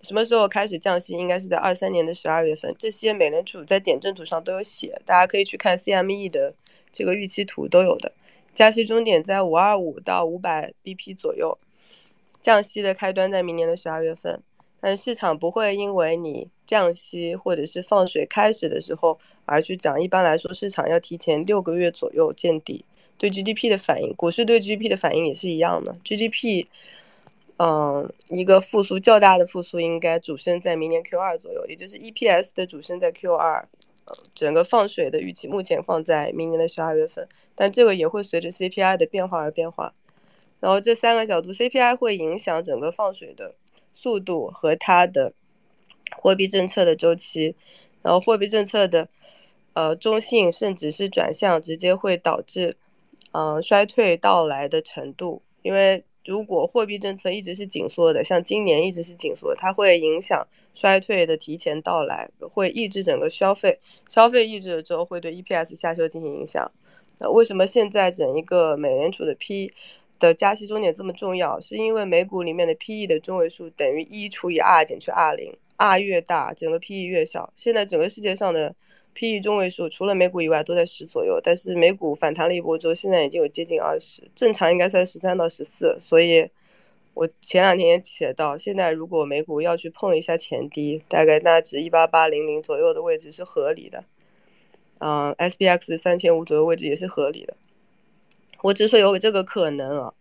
[0.03, 1.15] 什么时候开始降息？
[1.15, 2.77] 应该是在二三年的十二月份。
[2.79, 6.55] 这些美联储在点阵图上都有写，大家可以去看 CME 的
[6.93, 8.13] 这个预期图都有的。
[8.53, 11.57] 加息终点在五二五到五百 BP 左右，
[12.47, 14.41] 降息的开端在明年的十二月份。
[14.81, 20.01] 但市场不会因为你降息或者是放水开始的时候而去涨。
[20.01, 22.85] 一般来说，市场要提前六个月左右见底。
[23.19, 25.97] 对 GDP 的反应，股市对 GDP 的反应也是一样的。
[26.05, 26.67] GDP，
[27.59, 33.69] 嗯，一个复苏较大的复苏应该主升在明年 Q 二左右，也就是 EPS 的主升在 Q 二。
[34.37, 37.27] 整个放水的预期目前放在明年的十二月份，
[37.57, 39.93] 但这个也会随着 CPI 的变化而变化。
[40.61, 43.55] 然后这三个角度，CPI 会影响整个放水的
[43.93, 45.33] 速度和它的
[46.17, 47.55] 货币政策的周期，
[48.03, 49.09] 然后货币政策的
[49.75, 52.77] 呃中性甚至是转向，直接会导致。
[53.33, 63.79] 嗯，衰退到来的程度，因为如果货币政策一直是紧缩的，像今年一直是紧缩，它会影响衰退的提前到来，会抑制整个消费，
[64.09, 66.71] 消费抑制了之后会对 EPS 下修进行影响。
[67.19, 69.71] 那为什么现在整一个美联储的 P
[70.19, 71.61] 的加息终点这么重要？
[71.61, 77.53] 是因为美股里面的 PE 的中位数等于一除以 R 减去 R 零，R 越大，整个 PE 越小。
[77.57, 78.75] 现在整个世界上的。
[79.19, 85.97] P/E 中位数除了美股以外都在十左右，但是美股反弹了一波之后，现在已经有接近二十，正常应该在十三到十四。
[85.99, 86.47] 所以，
[87.15, 94.05] 我前两天也写到，现在如果美股要去碰一下前低，大概那值一八八零零左右的位置是合理的。
[94.99, 97.57] 嗯，SPX 三千五左右位置也是合理的。
[98.67, 100.13] 我只说有这个可能啊，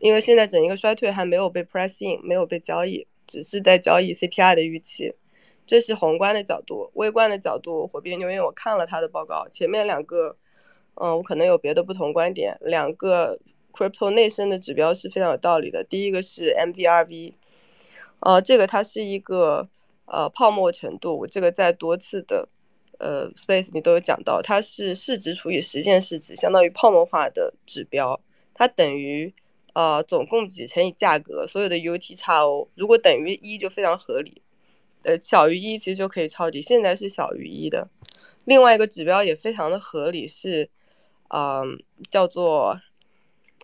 [0.00, 5.14] 因为现在整一个衰退还没有被 pressing 没有被交易，只是在交易 CPI 的预期。
[5.66, 10.36] 这是宏观的角度，微观的角度，火币研究院我看了他的报告，前面两个，
[10.96, 12.58] 嗯，我可能有别的不同观点。
[12.60, 13.38] 两个
[13.72, 15.82] crypto 内生的指标是非常有道理的。
[15.82, 17.32] 第一个是 MVRV，
[18.20, 19.66] 呃，这个它是一个
[20.04, 22.50] 呃泡沫程度，我这个在多次的
[23.02, 28.20] 呃 space 你都有讲到，它是市值除以实现市值，相当于泡沫化的指标，
[28.54, 29.34] 它等于
[29.74, 34.40] 呃总供给乘以价格，所有的 UTXO 如果等于一就非常合理。
[35.04, 37.88] 呃，小于一其实就可以抄底，现在是小于一的。
[38.44, 40.70] 另外一个指标也非常的合理，是，
[41.30, 42.80] 嗯，叫做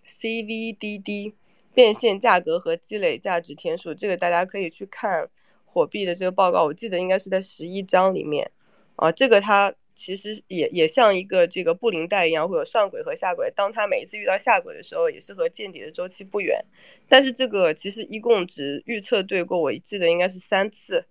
[0.05, 1.32] CVDD
[1.72, 3.95] 变现价格和积累价值天数。
[3.95, 5.30] 这个大家可以去看
[5.64, 8.51] 火币的这个报告，我记得应该是在十一章里面。
[8.99, 13.49] 啊，这个它其实也也像一个这个布林带一样，会有上轨和下轨。
[13.55, 16.64] 当它每一次遇到下轨的时候，也是和见底的周期不远。
[17.09, 21.07] 但是这个其实一共只预测对过，我记得应该是三次。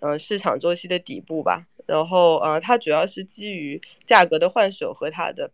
[0.00, 5.50] 嗯，市场周期的底部吧，然后呃，它主要是基于价格的换手和它的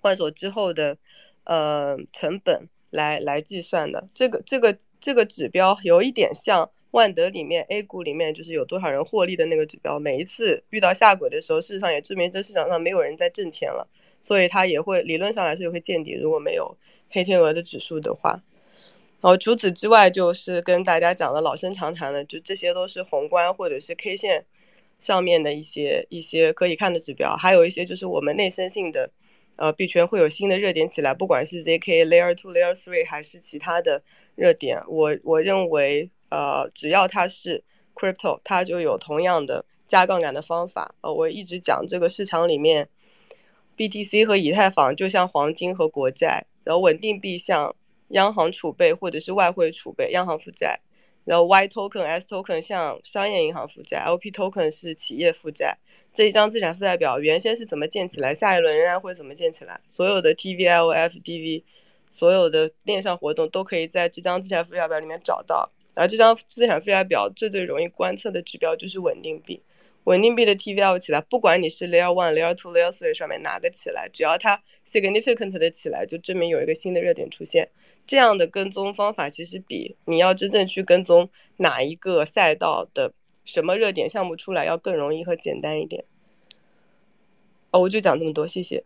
[0.00, 0.96] 换手之后的
[1.44, 4.08] 呃成本来来计算的。
[4.14, 9.98] 这个这个这个指标有一点像万德里面 A 股里面就是有多少人获利的那个指标。
[9.98, 13.86] 每一次遇到下轨的时候，事实上也证明这市场上没有人在挣钱了，
[14.22, 16.14] 所以它也会理论上来说也会见底。
[16.14, 16.76] 如果没有
[17.10, 18.42] 黑天鹅的指数的话。
[19.20, 24.44] 然后除此之外，就是跟大家讲的老生常谈的，就这些都是宏观或者是 K 线
[24.98, 29.08] 上面的一些一些可以看的指标，还有一些就是我们内生性的，
[29.54, 34.02] 呃，币圈会有新的热点起来，不管是 ZK Layer Two、Layer Three 还是其他的
[34.34, 37.62] 热点，我我认为，呃，只要它是
[37.94, 40.94] Crypto，它就有同样的加杠杆的方法。
[41.02, 42.88] 呃，我一直讲这个市场里面
[43.76, 47.74] ，BTC 和以太坊就像黄金和国债，然后稳定币像。
[48.12, 50.78] 央行储备或者是外汇储备，央行负债，
[51.24, 55.78] 然后 Y token、S token 像商业银行负债，LP token 是企业负债。
[56.12, 59.80] 这一张资产负债表原先是怎么建起来，下一轮仍然会怎么建起来？
[59.88, 61.62] 所有的 TVL、FDV，
[62.10, 65.70] 所有的链上活动都可以在这张资产负债表里面找到。
[65.94, 69.62] 而这张资产负债表最最容易观测的指标就是稳定币。
[70.04, 77.68] 稳定币的 TVL 起来，不管你是 Layer One、Layer Two、Layer Three 上面哪个起来，只要它 significant 的起来，就证明有一个新的热点出现。
[78.04, 83.12] 这样的跟踪方法其实比你要真正去跟踪哪一个赛道的
[83.44, 86.04] 什么热点项目出来要更容易和简单一点。
[87.70, 88.82] 哦，我就讲这么多，谢谢。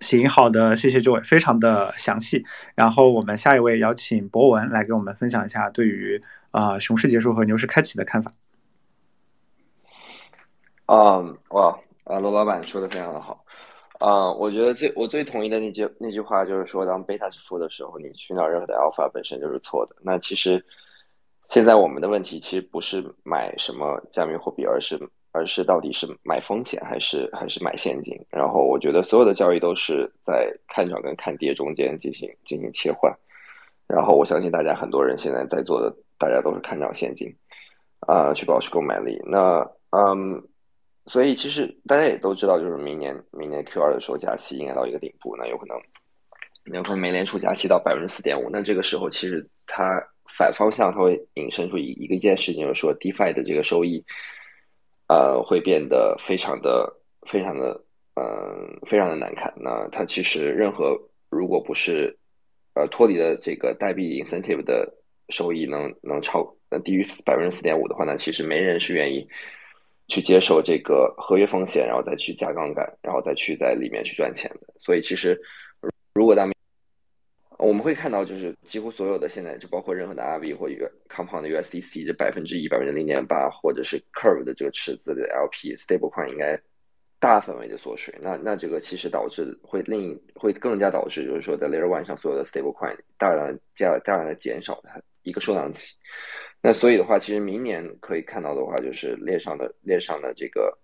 [0.00, 2.44] 行，好的，谢谢这位，非常的详细。
[2.74, 6.20] 然后我们下一位邀请博文来给我们分享一下对于
[6.50, 8.32] 啊熊市结束和牛市开启的看法。
[10.86, 13.44] 嗯，哇，啊，罗老板说的非常的好。
[14.00, 19.96] 啊，我觉得最我最同意的那句那句话就是说，当贝塔是负的时候，你寻找任何的 alpha 本身就是错的。
[20.00, 20.64] 那其实
[21.48, 24.98] 现在我们的问题其实不是买什么加密货币，而是
[25.32, 28.14] 而是到底是买风险还是还是买现金。
[28.30, 33.12] 然后我觉得所有的交易都是在看涨跟看跌中间进行进行切换。
[33.86, 37.34] 然后我相信大家很多人现在在做的，大家都是看涨现金
[38.00, 39.20] 啊，去保持购买力。
[39.24, 40.42] 那嗯。
[41.06, 45.76] 所以其实大家也都知道，就是明年明年 Q 二的时候加息应该到一个顶部，那有可能
[46.72, 50.00] 有可能美联储加息到百分之四点五，那这个时候其实它
[50.36, 54.04] 反方向它会引申出一一个一件事情，就是说 DeFi 的这个收益，
[55.10, 56.88] 呃，会变得非常的
[57.26, 57.74] 非常的
[58.14, 58.22] 嗯
[58.86, 59.52] 非常的难看。
[59.56, 60.96] 那它其实任何
[61.30, 62.16] 如果不是
[62.74, 64.88] 呃脱离了这个代币 incentive 的
[65.30, 69.28] 收益能能超呃低于百分之四点五的话，那其实没人是愿意。
[70.12, 74.66] 去接受这个合约风险，然后再去加杠杆，然后再去在里面去赚钱的。
[74.76, 75.40] 所以其实，
[76.14, 76.50] 如果当
[77.62, 86.58] 我们会看到，就是几乎所有的现在就包括任何的 RV 或一个 Compound 的 USDC，这百分之一、百分之零点八，或者是 Curve 的这个池子的 LP Stablecoin 应该
[87.18, 88.14] 大范围的缩水。
[88.22, 95.86] 那那这个其实导致会另会更加导致，就是说在 Layer One 上所有的 Stablecoin 大量加大量的减少它一个数量级。
[96.62, 100.76] 那所以的话，其实明年可以看到的话，就是链上的链上的这个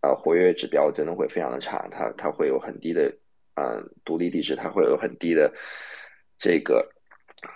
[0.00, 3.12] 呃活跃指标真的会非常的差，它它会有很低的
[3.54, 5.52] 嗯独立地址，它会有很低的
[6.44, 6.86] 这个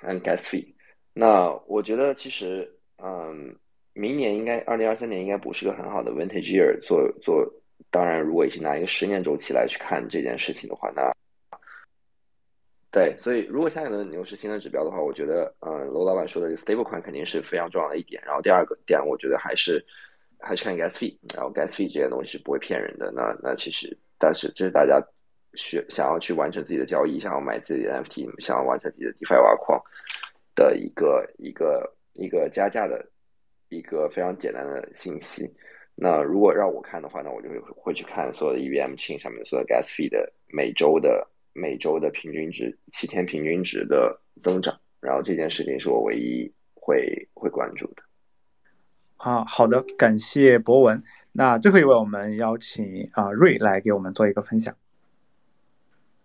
[0.03, 0.66] 嗯 gas fee。
[1.12, 2.66] 那我觉得其实
[2.97, 3.55] 嗯
[3.93, 7.47] 明年应该二零二三年应该不是个很好的 vintage year 做做，
[7.91, 11.12] 当然如果已经拿一个十年周期来去看这件事情的话，那。
[12.91, 18.22] 对，所以如果下一轮牛市新的指标的话，我觉得，嗯，罗老板说的这个 stable coin 肯定是非常重要的一点。
[18.24, 19.84] 然后第二个点，我觉得还是
[20.39, 23.12] 还是看 gas fee，然后 gas fee 这些东西是不会骗人的。
[23.12, 24.99] 那那其实，但是这是大家
[25.55, 29.82] 学想要去完成自己的交易，想要买自己的 NFT，想要完成自己的 DeFi 挖矿
[30.55, 33.05] 的一个一个一个加价的
[33.68, 35.51] 一个非常简单的信息。
[35.94, 41.26] 那如果让我看的话呢，我就会会去看所有的 EVM chain 上面的所有 gas fee 的每周的。
[41.55, 48.03] 每周的平均值，七天平均值的增长，然后这件事情是我唯一会会关注的。
[49.16, 51.03] 啊，好的，感谢博文。
[51.32, 54.72] 那最后一位，我们邀请啊瑞来给我们做一个分享。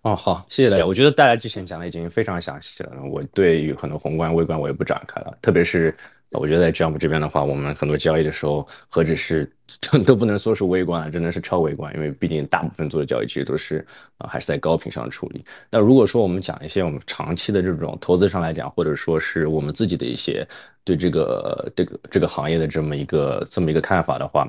[0.04, 0.86] 哦，好，谢谢大家。
[0.86, 5.96] 我觉得大家之前讲的已经非常详细了，我对于很多宏观、微观我也不展开了，特别是。
[6.36, 9.48] 我觉得在 Jump 这边的话，我们很多交易的时候，何止是
[10.04, 13.86] 都不能说是微观啊，真的是超微观，因为毕竟大部分做的交易其实都是
[14.18, 15.46] 啊，还是在高频上处理。
[15.70, 20.44] 那如果说我们讲一些我们长期的这种投资上来讲，或者说是我们自己的一些
[20.84, 24.48] 对这个这个这个行业的这么一个这么一个看法的话，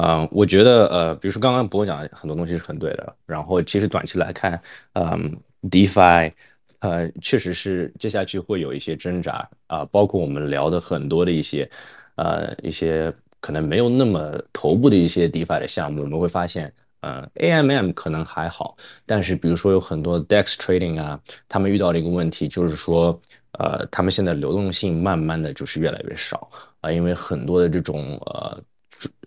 [0.00, 4.60] 嗯，我觉得呃，比如说刚刚博讲的很多东西是很对的，然后其实短期来看，
[4.94, 5.36] 嗯
[5.70, 6.32] ，DeFi。
[6.80, 11.68] 呃，确实是接下去会有一些挣扎啊，包括我们聊的很多的一些，
[12.14, 23.20] 呃，一些可能没有那么头部的一些 DeFi 的项目，我们会发现，呃，AMM 可能还好，但是比如说有很多 DEX Trading 啊，他们遇到了一个问题就是说，
[23.58, 26.48] 呃，他们现在流动性慢慢的就是越来越少
[26.80, 28.62] 啊，因为很多的这种呃。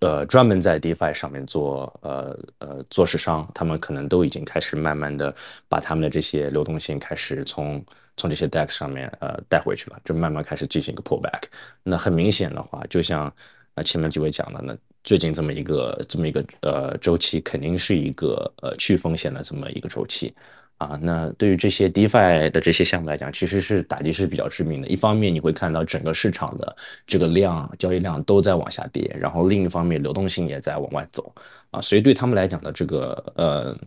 [0.02, 5.34] 呃，专门在 DeFi 上面做呃呃做市商，他们可能都已经开始慢慢的
[5.70, 7.84] 把他们的这些流动性开始从
[8.18, 11.44] 从这些 DEX 上面呃带回去了，就慢慢开始进行一个 pullback。
[11.84, 13.34] 那很明显的话，就像
[13.76, 20.34] 啊前面几位讲的，那最近这么一个这么一个呃周期，肯定是一个呃去风险的这么一个周期。
[20.82, 24.88] 啊，那对于这些 DeFi 的这些项目来讲，其实是打击是比较致命的。
[24.88, 26.76] 一方面，你会看到整个市场的
[27.06, 31.32] 这个量交易量都在往下跌，然后另一方面，流动性也在往外走。
[31.70, 33.78] 啊，所以对他们来讲的这个呃，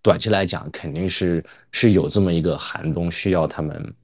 [0.00, 3.94] 短期来讲，肯定是是有这么一个寒冬需要他们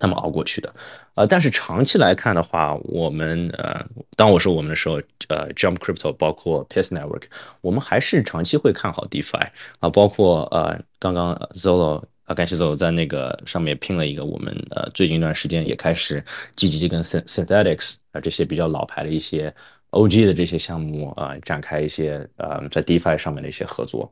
[0.00, 0.74] 他们熬过去的，
[1.14, 3.84] 呃，但是长期来看的话，我们呃，
[4.16, 4.94] 当我说我们的时候，
[5.28, 7.24] 呃，Jump Crypto 包括 Peace Network，
[7.60, 9.48] 我们还是长期会看好 DeFi
[9.78, 16.24] 啊，包括呃，刚刚 Zolo 啊，感谢 Zolo 在那个上面拼了一个，我们呃最近一段时间也开始
[16.56, 19.54] 积极跟 Synthetics 啊这些比较老牌的一些
[19.90, 24.10] OG 的这些项目啊展开一些呃在 DeFi 上面的一些合作。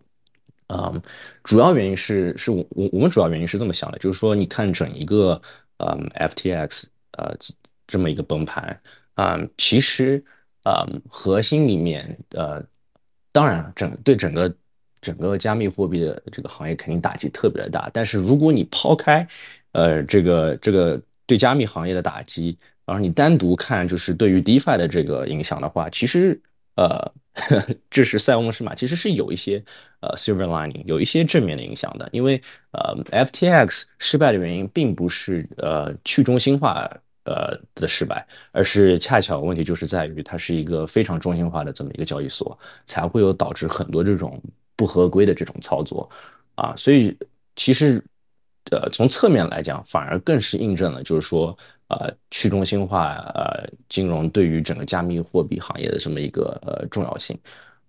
[0.67, 1.01] 嗯，
[1.45, 5.41] 主要原因是是我我我们主要原因是这么想的，就是说你看整一个。
[5.79, 7.35] 嗯，FTX 呃
[7.87, 8.81] 这么一个崩盘
[9.15, 10.23] 啊，其实
[10.65, 12.63] 啊核心里面呃，
[13.33, 14.55] 当然整对整个
[15.01, 17.89] 整个加密货币的这个行业肯定打击特别的大。
[17.93, 19.27] 但是如果你抛开
[19.73, 26.41] 呃这个这个对加密行业的打击，然后你单独看就是对于 DeFi 的这个影响的话，其实
[26.75, 27.13] 呃
[27.89, 29.65] 这是塞翁失马，其实是有一些。
[30.01, 32.41] 呃，silver lining 有一些正面的影响的，因为
[32.73, 32.97] 呃
[33.27, 36.89] ，FTX 失败的原因并不是呃去中心化
[37.25, 44.41] 呃的失败，而是恰巧问题就是在于它是一个非常中心化的这么一个交易所，才会有导致很多这种
[44.77, 46.09] 不合规的这种操作
[46.55, 47.17] 啊，所以
[47.57, 48.01] 其实
[48.71, 57.37] 呃从侧面来讲，反而更是印证了就是说呃去中心化呃金融对于整个加密货币行业的这么一个呃重要性。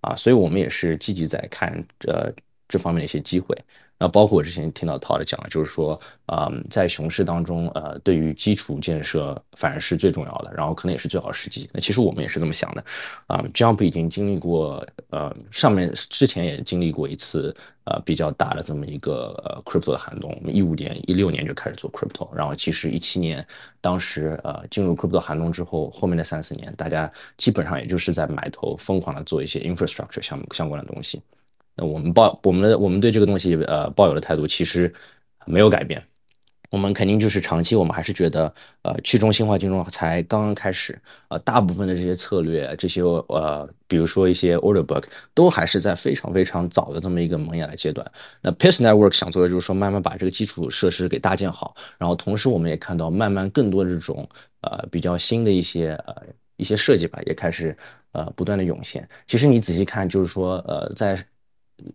[0.01, 1.71] 啊，所以我们也是积极在看
[2.07, 2.31] 呃
[2.67, 3.55] 这方面的一些机会。
[3.99, 11.69] 那包括我之前听到 Todd 讲的，就是说，啊，在熊市当中，呃，对于基础建设反而是最重要的，然后可能也是最好时机。
[11.73, 12.83] 那其实我们也是这么想的，
[13.27, 20.33] 啊，Jump 已经经历过，呃，上面之前也经历过一次，呃，比较大的这么一个呃 crypto 的寒冬。
[20.39, 23.45] 我们一五年、一六年就开始做 crypto，然后其实一七年
[23.81, 31.21] 当时呃进入 crypto 寒冬之后，后面的三四年，大家基本上也就是在埋头疯狂的做一些 infrastructure 相相关的东西。
[31.79, 34.93] 那我们抱我们的我们对这个东西呃抱有的态度其实
[35.45, 36.03] 没有改变，
[36.71, 40.99] 我们肯定就是长期我们还是觉得呃去中心化金融才刚刚开始，
[41.29, 45.03] 呃大部分的这些策略这些呃比如说一些 order book
[45.33, 48.05] 都还是在非常非常早的这么一个萌芽的阶段。
[48.41, 54.27] 那 Peace Network 想做的就是说慢慢把这个基础设施给搭建好，然后同时我们也看到慢慢更多的这种
[54.61, 56.15] 呃比较新的一些呃
[56.57, 57.75] 一些设计吧也开始
[58.11, 59.07] 呃不断的涌现。
[59.25, 61.17] 其实你仔细看就是说呃在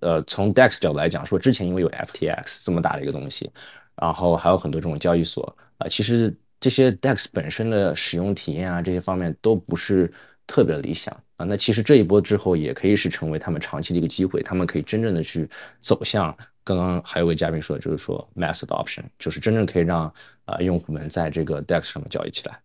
[0.01, 3.51] 呃，从 DEX 角度来讲，说之前因为有 FTX 这么大的一个东西，
[3.97, 10.13] 然后还有很多这种交易所啊，其实这些 DEX 本身的使用体验啊，这些方面都不是
[10.47, 11.45] 特别的理想啊。
[11.45, 15.49] 那其实这一波之后，也可以是成为他们长期的一个机会，他们可以真正的去
[15.81, 20.13] 走向刚刚还有位嘉宾说的，就是说 mass adoption，就是真正可以让
[20.45, 22.59] 啊用户们在这个 DEX 上面交易起来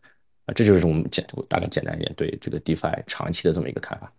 [0.45, 0.53] 啊。
[0.53, 4.11] 这就是我们简我大概简单一点对这个 DeFi 长期的这么一个看法。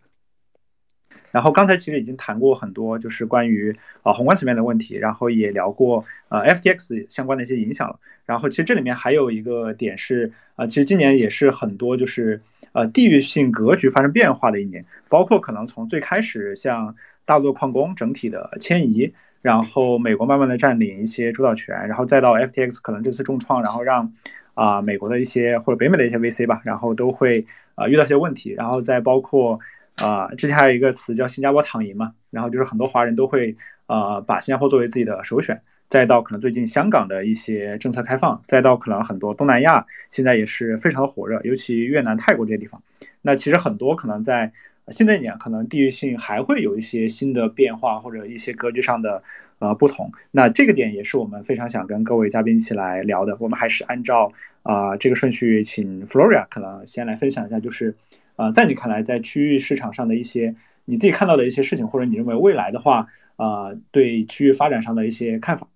[1.31, 7.99] 然后刚才其实已经谈过很多，就是关于啊宏观层面的问题，然后也聊过呃 FTX 相关的一些影响了。
[8.27, 12.41] 然后其实这里面还有一个点是啊，其实今年也是很多就是
[12.73, 19.13] 呃地域性格局发生变化的一年，包括可能从最开始像大陆矿工整体的迁移，
[19.43, 24.13] 然后美国慢慢的占领一些主导权，然后再到 FTX 可能这次重创，然后让
[24.55, 29.61] 啊美国的一些或者北美的一些 VC 吧，然后都会啊遇到一些问题，然后再包括。
[29.97, 33.55] 啊，之前还有一个词叫新加坡躺赢嘛，然后就是很多华人都会
[33.87, 42.83] 啊把新加坡作为自己的首选，再到可能最近香港的一些政策开放，再到可能很多东南亚现在也是非常的火热，尤其越南、泰国这些地方。
[43.21, 44.51] 那其实很多可能在
[44.89, 49.23] 新的一年，可能地域性还会有一些新的变化或者一些格局上的
[49.59, 50.11] 呃不同。
[50.31, 53.37] 那这个点也是我们非常想跟各位嘉宾一起来聊的。
[53.39, 54.33] 我们还是按照
[54.63, 57.95] 啊这个顺序，请 Floria 可能先来分享一下，就是。
[58.41, 60.55] 啊，在你看来，在区域市场上的一些
[60.87, 65.69] 你自己看到的一些事情，或者你认为未来的话，啊，对区域发展上的一些看法。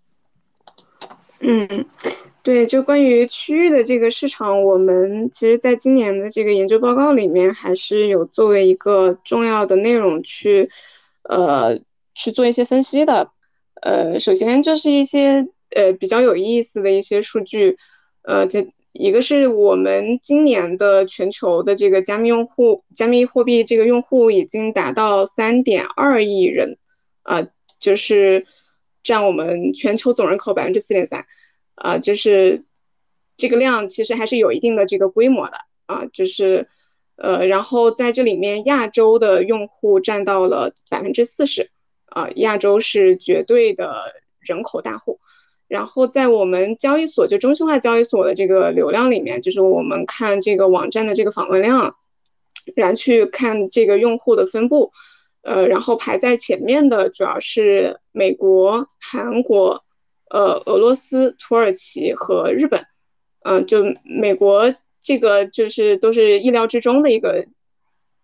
[1.41, 1.85] 嗯，
[2.43, 10.71] 对，就关于区域的这个市场，我们其实在今年的这个研究报告里面，还是有作为一个重要的内容去，
[11.25, 11.79] 呃，
[12.15, 13.31] 去做一些分析的。
[13.83, 15.47] 呃，首先就是一些
[15.77, 17.77] 呃比较有意思的一些数据，
[18.23, 18.67] 呃，这。
[18.97, 26.79] 一个是我们今年的全球的这个加密用户，加密货币这个用户已经达到三点二亿人，
[27.23, 27.49] 啊，
[27.81, 28.47] 就是
[29.03, 31.27] 占我们全球总人口百分之四点三，
[31.75, 32.63] 啊，就是
[33.37, 35.57] 这个量其实还是有一定的这个规模的，
[35.87, 36.69] 啊，就是，
[37.17, 41.69] 呃，然后在这里面亚洲的用户占到了百分之四十，
[42.07, 45.19] 啊，亚洲是绝对的人口大户。
[45.75, 51.97] 然后在我们交易所，就中心化交易所的这个流量里面，就是我们看这个网站的这个访问量，
[52.77, 54.93] 然后去看这个用户的分布，
[55.43, 59.83] 呃，然后排在前面的主要是美国、韩国、
[60.31, 62.87] 呃俄罗斯、土耳其和日本，
[63.43, 64.73] 嗯，就美国
[65.03, 67.47] 这个就是都是意料之中的一个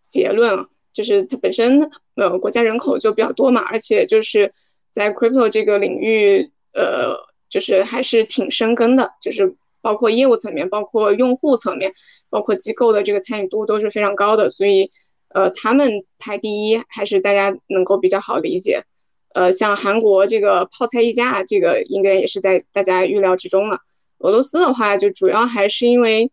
[0.05, 4.53] 结论，就是它本身呃国家人口就比较多嘛，而且就是
[4.93, 11.93] 在 crypto 这个领域，呃，就是还是挺深耕的，就是包括业务层面，包括用户层面，
[12.31, 14.91] 包括机构的这个参与度都是非常高的，所以
[15.29, 18.85] 呃他们排第一还是大家能够比较好理解。
[19.33, 23.79] 呃，像韩国这个泡菜溢价，这个应该也是在大家预料之中了。
[24.19, 26.33] 俄罗斯的话，就主要还是因为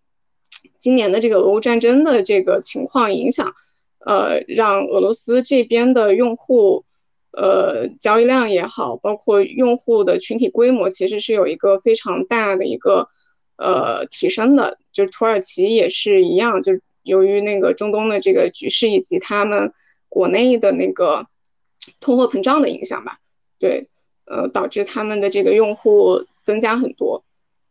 [0.80, 3.53] 今年的这个俄乌战争的这个情况影响，
[3.99, 6.85] 呃，让俄罗斯这边的用户，
[7.31, 13.09] 呃，交易量也好，包括用户的群体规模，其实是有一个非常大的一个
[13.57, 14.77] 呃提升的。
[14.91, 19.73] 就是土耳其也是一样，就是由于那个中东的这个局势以及他们
[20.09, 21.25] 国内的那个。
[22.01, 23.19] 通货膨胀的影响吧，
[23.59, 23.87] 对，
[24.25, 27.23] 呃，导致他们的这个用户增加很多。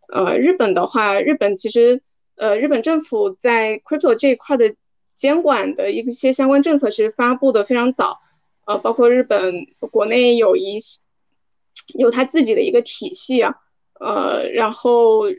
[0.09, 2.01] 呃，日本的话，日本其实，
[2.37, 4.75] 呃，日本政府在 crypto 这一块的
[5.15, 8.21] 监管的一些相关政策其实发布的非常早，
[8.67, 10.79] 呃，包括日本国内有一
[11.95, 13.55] 有他自己的一个体系啊，
[13.99, 15.31] 呃，然后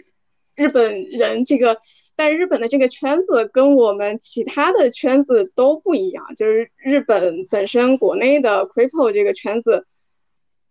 [0.55, 1.77] 日本人这个。
[2.19, 9.85] 但日本的这个圈子跟我们其他的圈子都不一样，就是日本本身国内的 crypto 这个圈子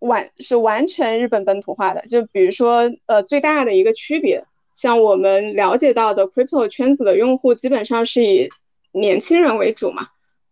[0.01, 2.05] 完是完全日本本土化的。
[2.09, 8.49] 就比如说，呃，最大的一个区别，像我们了解到的 crypto 圈子的用户基本上是以
[8.91, 10.09] 年轻人为主嘛，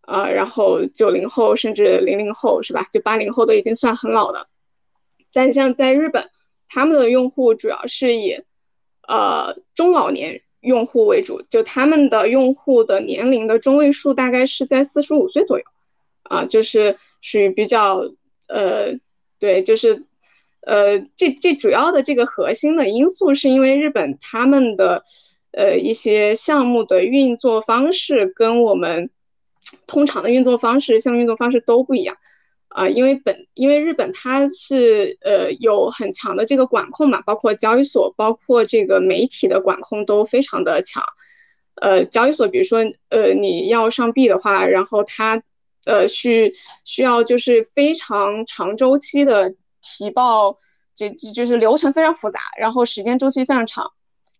[0.07, 2.87] 呃，然后九零后甚至零零后是吧？
[2.91, 4.47] 就八零后都已经算很老的。
[5.33, 6.29] 但像在日本，
[6.69, 8.39] 他们的用户主要是以
[9.07, 10.41] 呃中老年。
[10.61, 15.65] 用户为主，就他们的用户的年龄的中位数大概是在四十五岁左右，
[16.23, 18.01] 啊，就是属于比较，
[18.47, 18.91] 呃，
[19.37, 20.05] 对，就是，
[20.61, 25.03] 呃，这这主要的这个核心的因素是因为日本他们的，
[25.51, 29.11] 呃，一些项目的运作方式跟我们
[29.87, 32.17] 通常的运作方式、项目运作方式都不一样。
[32.67, 41.01] 啊，因为本因为日本它是呃有很强的这个管控嘛，包括交易所，包括这个媒体的管控都非常的强。
[41.75, 42.79] 呃，交易所比如说
[43.09, 45.41] 呃你要上币的话，然后它
[45.85, 50.57] 呃需需要就是非常长周期的提报，
[50.95, 53.91] 这就是流程非常复杂，然后时间周期非常长，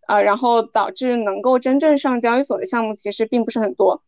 [0.06, 4.02] 啊，然后导致能够真正上交易所的项目其实并不是很多，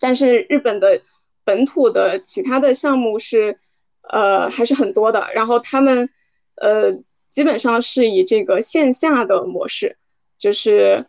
[0.00, 1.00] 但是日本的。
[1.42, 3.58] 本土的其他的项目是，
[4.02, 5.30] 呃，还是很多的。
[5.34, 6.08] 然后他们，
[6.54, 6.92] 呃，
[7.30, 9.96] 基本上是以这个线下的模式，
[10.38, 11.06] 就是，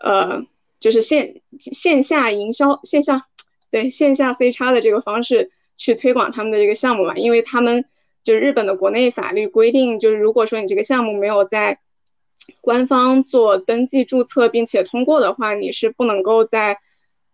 [0.00, 0.46] 呃，
[0.80, 3.26] 就是线线下营销，线下
[3.70, 7.16] 对线下 C 叉的这个方式去推广他们的这个项目嘛。
[7.16, 7.84] 因为他们
[8.22, 11.80] 就是日本的国内法律规定，就是如果说你这个项目没有在
[12.62, 16.78] 官方做登记注册并且通过的话，你是不能够在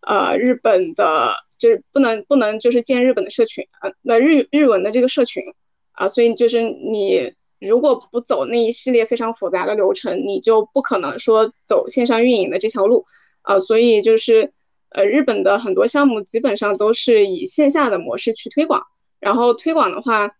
[0.01, 1.35] 呃日本的。
[1.59, 5.43] 就是不能不能就是建日本的社群啊，那日日文的这个社群
[5.91, 13.07] 啊，所以就是你如果不走那一系列非常复杂的流程，你就不可能说走线上运营的这条路
[13.43, 14.53] 啊，所以就是
[14.91, 18.85] 呃日本的很多项目基本上都是以线下的模式去推广，
[19.19, 20.31] 然后推广的话，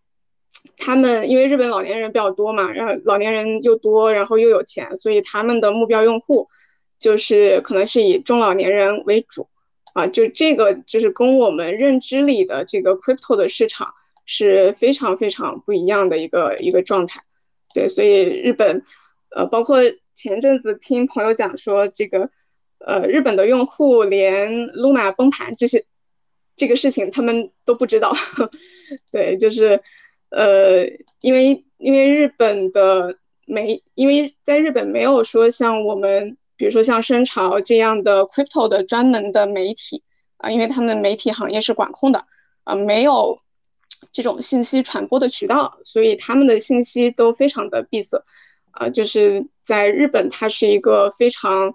[0.77, 6.47] 他们因为日本老年人比较多嘛，然后老年人又多，然后又有钱，所以他们的目标用户
[6.97, 9.48] 就是可能是以中老年人为主。
[9.93, 13.93] 啊，就这个就是跟我们认知里的这个 crypto 的市场
[14.25, 17.21] 是非常非常不一样的一个一个状态。
[17.73, 18.83] 对，所以日本，
[19.35, 19.79] 呃，包括
[20.13, 22.29] 前阵子听朋友讲说，这个，
[22.77, 25.83] 呃，日本的用户连 Luna 崩盘这些
[26.55, 28.13] 这个事情他们都不知道。
[29.11, 29.81] 对，就是，
[30.29, 30.85] 呃，
[31.21, 33.17] 因为因为日本的
[33.47, 36.37] 没，因为在日本没有说像我们。
[36.59, 40.03] 比如说像深潮这样的 crypto 的专门的媒体
[40.35, 42.21] 啊，因为他们的媒体行业是管控的
[42.65, 43.39] 啊，没有
[44.11, 48.21] 这种信息传播的渠道，所以他们的信息都非常的闭塞
[48.71, 48.89] 啊。
[48.89, 51.73] 就是在日本，它是一个非常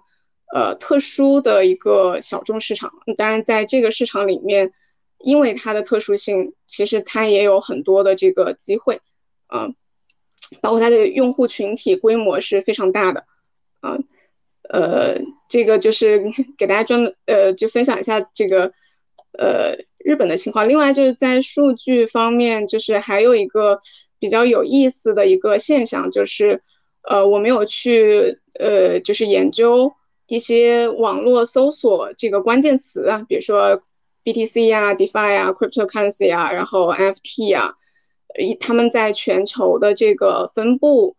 [0.53, 2.93] 呃特殊的一个小众市场。
[3.17, 4.71] 当然，在这个市场里面，
[5.17, 9.01] 因为它的特殊性，其实它也有很多的这个机会
[9.47, 9.69] 啊，
[10.61, 13.25] 包括它的用户群体规模是非常大的
[13.81, 13.97] 啊。
[14.69, 16.23] 呃，这个就是
[16.57, 18.71] 给大家专门呃，就分享一下这个
[19.37, 20.67] 呃日本的情况。
[20.67, 23.79] 另外就是在数据方面，就是还有一个
[24.17, 26.61] 比较有意思的一个现象，就是
[27.03, 29.93] 呃，我没有去呃，就是研究
[30.27, 33.83] 一些网络搜索这个关键词啊，比如说
[34.23, 37.75] BTC 啊、DeFi 啊、Cryptocurrency 啊，然后 NFT 啊，
[38.59, 41.15] 他们在全球的这个分布。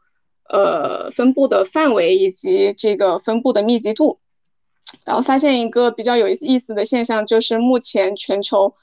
[0.48, 4.16] 呃分布的范围以及这个分布的密集度，
[5.05, 8.74] 然后发现一个比较有意思的现象，就是目前全球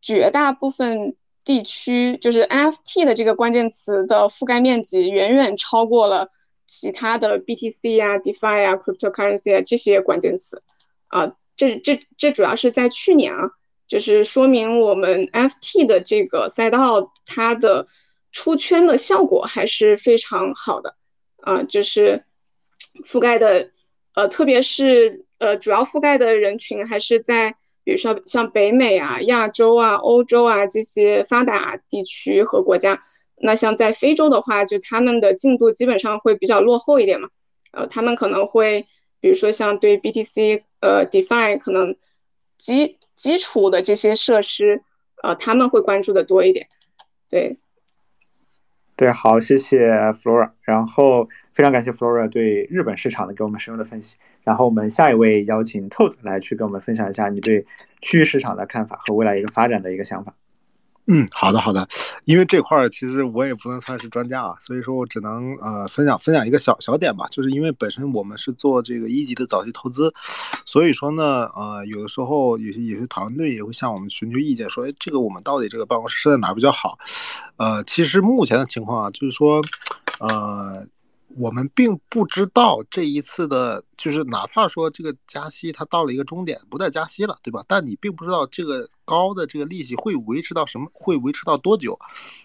[0.00, 6.28] 绝大部分地区，就是 NFT 的这个关键词的覆盖面积远远超过了
[6.66, 10.62] 其他的 BTC 啊、DeFi 啊、Cryptocurrency 啊这些关键词，
[11.08, 13.50] 啊，这这这主要是在去年啊。
[13.88, 17.88] 就是说明我们 FT 的这个赛道，它的
[18.30, 20.94] 出圈的效果还是非常好的，
[21.42, 22.24] 啊，就是
[23.06, 23.70] 覆盖的，
[24.14, 27.54] 呃，特别是呃，主要覆盖的人群还是在，
[27.84, 33.02] 比如说像北美啊、亚洲啊、欧洲啊这些发达地区和国家。
[33.36, 37.28] 那像在非洲的话，就他们的进度基本上会比较落后一点嘛，
[37.72, 38.86] 呃，他们可能会，
[39.20, 41.96] 比如说像对 BTC，呃，DeFi 可能。
[42.58, 44.82] 基基础的这些设施，
[45.22, 46.66] 呃，他们会关注的多一点，
[47.30, 47.56] 对，
[49.00, 57.64] 对，好，谢谢 Flora，然后非常感谢 Flora 对日本市场的给我们深入的分析，然后我们下一位邀请 Toad 来去跟我们分享一下你对
[58.02, 60.34] 区域市场的看法和未来一个发展的一个想法。
[61.06, 61.88] 嗯，好的好的，
[62.24, 70.12] 因为这块儿其实我也不能算是专家啊，所以说我只能呃分享分享一个小小点吧，就是因为本身我们是做这个一级的早期投资，
[70.64, 76.98] 所以说呢，呃，有的时候有些有些团队也会向我们寻求意见，说，哎，这个我们到底这个办公室设在哪儿比较好？
[77.56, 79.60] 呃，其实目前的情况啊，就是说，
[80.20, 80.86] 呃。
[81.38, 87.64] 我们并不知道这一次的，就是哪怕说这个加息它到了一个终点，不再加息了，对吧？
[87.68, 91.98] 但你并不知道这个高的这个利息会维持到什么，会维持到多久。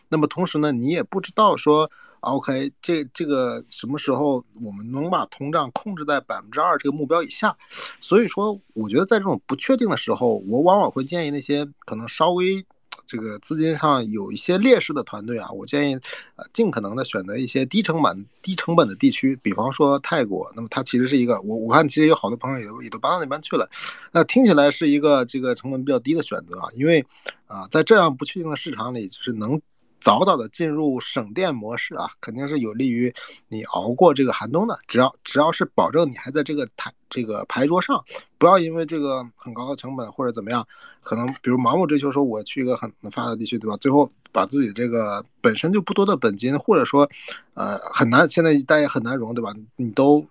[0.10, 1.90] 那么同时呢，你也不知道说
[2.20, 7.58] ，OK，这这个什么时候我们能把通胀控制在百分之二这个目标以下。
[8.00, 12.66] 所以说，我觉得在这种不确定的时候，我往往会建议那些可能稍微。
[13.06, 15.96] 这个资金上有一些劣势的团队啊，我建议，
[16.36, 20.52] 呃，尽可能的选择一些低成本、低成本的地区，比方说泰国。
[20.56, 23.70] 那么它其实是一个，我我看其实有好多朋友也也都搬到那边去了，
[24.12, 27.06] 那听起来是一个这个成本比较低的选择啊，因为
[27.48, 29.62] 啊，在这样不确定的市场里，就是能。
[30.06, 33.12] 早早的进入省电模式啊，肯定是有利于
[33.48, 34.78] 你熬过这个寒冬的。
[34.86, 38.00] 只要只要是保证你还在这个台这个牌桌上，
[38.38, 40.64] 不要因为这个很高的成本或者怎么样，
[41.02, 43.76] 可能比如盲目追求说我去一个很很发达地区，对吧？
[43.78, 47.10] 最后把自己这个本身就不多的本金，或者说
[47.56, 49.52] 呃很难现在一代也很难融，对吧？
[49.76, 50.24] 你都。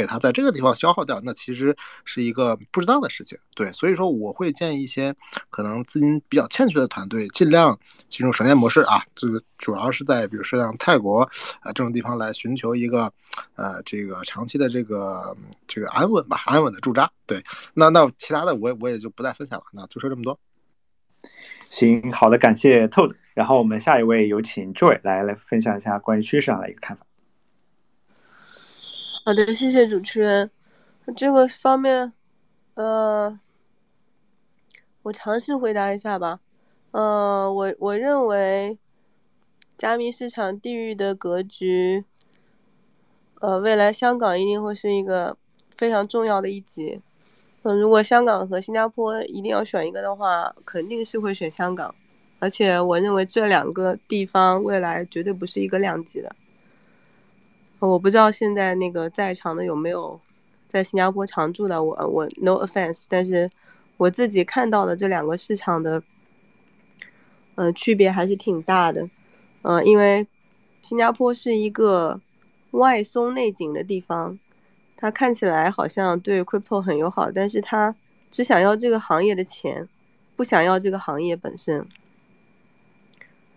[0.00, 3.38] 给他在这个地方消耗掉，那其实是一个不知道的事情。
[3.54, 5.14] 对，所以说我会建议一些
[5.50, 7.78] 可能资金比较欠缺的团队，尽量
[8.08, 9.04] 进入省电模式啊。
[9.14, 11.20] 这个主要是在比如说像泰国
[11.60, 13.12] 啊这种地方来寻求一个
[13.56, 15.36] 呃这个长期的这个
[15.66, 17.10] 这个安稳吧，安稳的驻扎。
[17.26, 17.44] 对，
[17.74, 19.64] 那那其他的我我也就不再分享了。
[19.74, 20.40] 那就说这么多。
[21.68, 23.12] 行，好的，感谢 Toad。
[23.34, 27.04] 然后我们下一位有请 Joy 来来分享一下关于趋势上的一个看法。
[29.22, 30.50] 好的，谢谢主持人。
[31.14, 32.10] 这个方面，
[32.74, 33.38] 呃，
[35.02, 36.40] 我尝试回答一下吧。
[36.92, 38.78] 呃，我我认为，
[39.76, 42.02] 加密市场地域的格局，
[43.40, 45.36] 呃，未来香港一定会是一个
[45.76, 47.02] 非常重要的一级。
[47.62, 51.94] 嗯，如果香港和新加坡一定要选一个的话，肯定是会选香港。
[52.38, 56.34] 而且我认为这两个地方未来绝对不是一个量级的。
[57.88, 60.20] 我不知道现在那个在场的有没有
[60.68, 63.50] 在新加坡常住的，我我 no offense，但是
[63.96, 66.02] 我自己看到的这两个市场的，
[67.54, 69.08] 呃，区别还是挺大的，
[69.62, 70.26] 呃，因为
[70.82, 72.20] 新加坡是一个
[72.72, 74.38] 外松内紧的地方，
[74.96, 77.96] 它看起来好像对 crypto 很友好，但是它
[78.30, 79.88] 只想要这个行业的钱，
[80.36, 81.86] 不想要这个行业本身。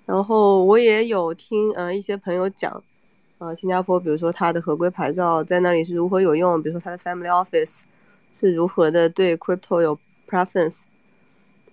[0.05, 2.81] 然后我也有听呃一些朋友讲。
[3.43, 6.63] 呃，新加坡，比如说它的合规牌照在那里是如何有用？
[6.63, 7.83] 比如说它的 family office
[8.31, 10.83] 是如何的对 crypto 有 preference？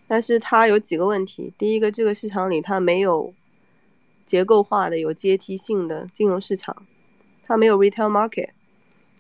[0.09, 1.55] 但是它有几个问题。
[1.57, 3.33] 第一个，这个市场里它没有
[4.25, 6.85] 结构化的、有阶梯性的金融市场，
[7.45, 8.49] 它没有 retail market。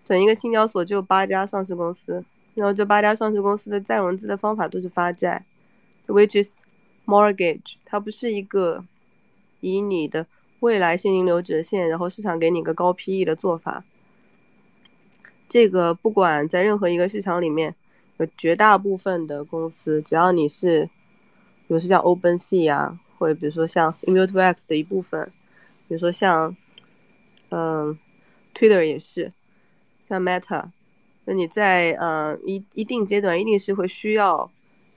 [0.02, 2.24] 整一个新交所只有八家上市公司，
[2.54, 5.46] 然后这八家上市公司的再融资的方法都是发债
[6.08, 6.62] ，which is
[7.06, 7.74] mortgage。
[7.84, 8.84] 它不是一个
[9.60, 10.26] 以你的。
[10.60, 13.82] 未来现金流折现，然后市场给你一个高 PE 的做法，
[15.48, 17.74] 这个不管在任何一个市场里面，
[18.18, 20.84] 有绝大部分的公司，只要你是，
[21.66, 25.32] 比如说像 OpenSea 啊，或者比如说像 Immutable X 的一部分，
[25.88, 26.54] 比如说像，
[27.48, 27.98] 嗯
[28.54, 29.32] ，Twitter 也是，
[29.98, 30.70] 像 Meta，
[31.24, 34.50] 那你在呃一一定阶段一定是会需要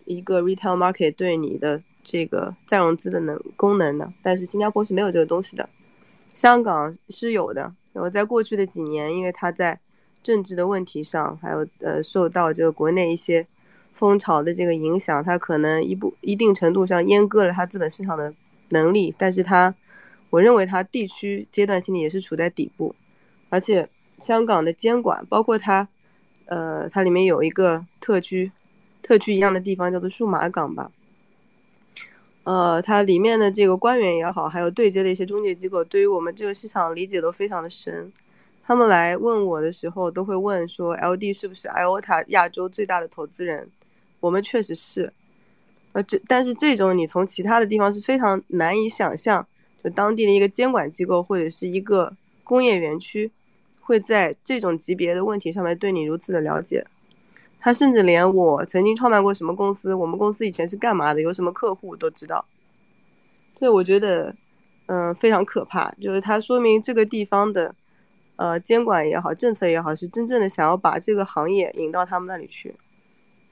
[0.04, 1.82] 一个 Retail Market 对你的。
[2.04, 4.14] 这个再融资的能功能呢？
[4.22, 5.68] 但是新加坡是没有这个东西的，
[6.28, 9.80] 香港是有的，然后在过去的几年，因为它在
[10.22, 13.48] 政治的问题上，还有呃受到这个国内一些
[13.94, 18.34] 风潮的这个影响，它可能一部一定程度上阉割了它资本市场的
[18.70, 19.14] 能力。
[19.18, 19.74] 但是它，
[20.30, 22.96] 我认为它地区阶段性的也是处在底部，
[23.50, 25.88] 而且香港的监管，包括它，
[26.46, 28.52] 呃，它里面有一个特区，
[29.02, 30.92] 特区一样的地方叫做数码港吧。
[32.44, 38.12] 呃，它里面的这个官员也好，还有对接的一些中介机构，对于我们这个市场理解都非常的深。
[38.66, 43.70] 他们来问我的时候，都会问说，LD 是不是 IOTA 亚洲最大的投资人？
[44.20, 45.12] 我们确实是。
[45.94, 49.46] 呃，这但是这种你从其他的地方是非常难以想象，
[49.84, 53.32] 就当地的一个监管机构或者是一个工业园区，
[53.82, 56.86] 会在这种级别的问题上面对你如此的了解。
[57.66, 62.44] 他甚至连我曾经创办过什么公司，我们公司以前是干嘛的，有什么客户都知道。
[63.56, 64.36] 所以我觉得，
[64.88, 65.90] 嗯，非常可怕。
[65.92, 67.74] 就是它说明这个地方的，
[68.36, 72.76] 呃，监管也好，政策也好，是真正的想要把这个行业引到他们那里去。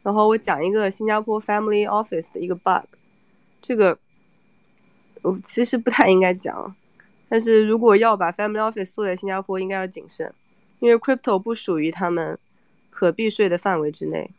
[0.03, 2.83] 然后我讲一个新加坡 Family Office 的一个 bug，
[3.61, 3.97] 这个
[5.21, 6.75] 我其实不太应该讲，
[7.29, 10.33] 但是如果要把 Family Office 做在新加坡，应该要谨慎，
[10.79, 12.38] 因为 Crypto 不属于他们。
[12.91, 14.30] 可避税的范围之内，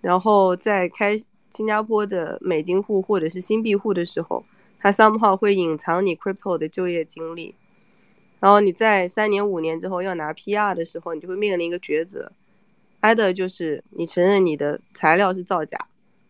[0.00, 1.18] 然后在开
[1.50, 4.44] 新加坡的美金户或者是新币户的时候，
[4.78, 7.54] 它 somehow 会隐藏你 crypto 的就业经历，
[8.38, 12.30] 然后你在三年五年之后要拿 PR 的时候，你就会面临一个抉择
[13.00, 15.76] ，either 就是你承认你的材料是造假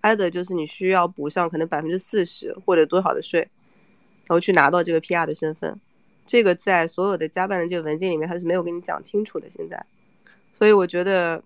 [0.03, 5.79] ，either 就是你需要补上可能百分之四十或者多少的税，然后去拿到这个 PR 的身份，
[6.25, 9.85] 这个在所有的加办的这个文件里面它是没有跟你讲清楚的，现在，
[10.53, 11.43] 所以我觉得。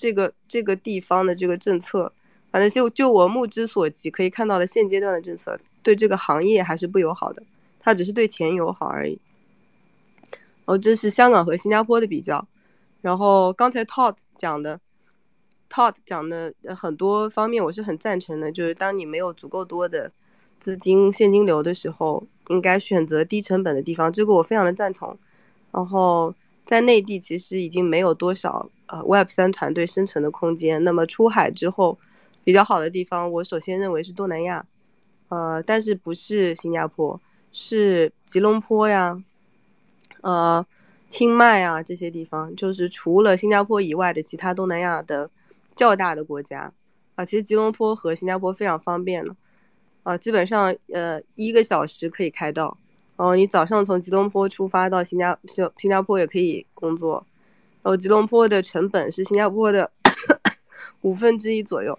[0.00, 2.12] 这个这个地方的这个政策，
[2.52, 7.42] 反正就就我目之所及可以看到的现阶段的政策，对这个行业还是不友好的，
[7.80, 9.18] 它只是对钱友好而已。
[10.66, 12.46] 哦，这是香港和新加坡的比较。
[13.00, 14.78] 然后刚才 Todd 讲的
[15.68, 20.12] ，Todd 讲的很多方面我是很赞成的，就是当你没有足够多的
[20.60, 25.18] 资金现金流的时候，应该选择低成本的地方，这个我非常的赞同。
[25.72, 26.32] 然后。
[26.68, 30.84] 在内地其实已经没有多少呃 Web 三团队生存的空间。
[30.84, 31.98] 那么出海之后，
[32.44, 34.66] 比较好的地方，我首先认为是东南亚，
[35.30, 37.18] 呃，但是不是新加坡，
[37.52, 39.24] 是吉隆坡呀，
[40.20, 40.66] 呃，
[41.08, 45.30] 清迈啊这些地方，就是除了新加坡以外的其他东南亚的
[45.74, 46.70] 较大的国家
[47.14, 47.24] 啊。
[47.24, 49.34] 其实吉隆坡和新加坡非常方便的，
[50.02, 52.76] 啊，基本上呃一个小时可以开到。
[53.18, 57.26] 哦，你早上从吉隆坡出发到新加新新加坡也可以工作，
[57.82, 59.90] 然后吉隆坡的成本是新加坡的
[61.02, 61.98] 五分之一左右，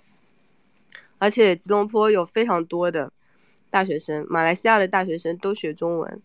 [1.17, 3.11] 而且吉隆坡有非常多的
[3.69, 6.21] 大学生，马来西亚的大学生都学中文。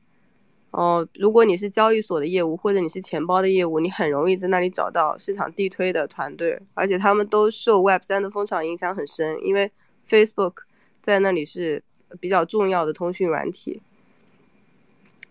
[0.70, 9.72] 哦，如果你是交易所的业务或者你是钱包的业务，你很容易在那里找到市场地推的团队，而且他们都受 Web 三的风潮影响很深，因为
[10.08, 10.58] Facebook
[11.00, 11.82] 在那里是
[12.20, 13.82] 比较重要的通讯软体。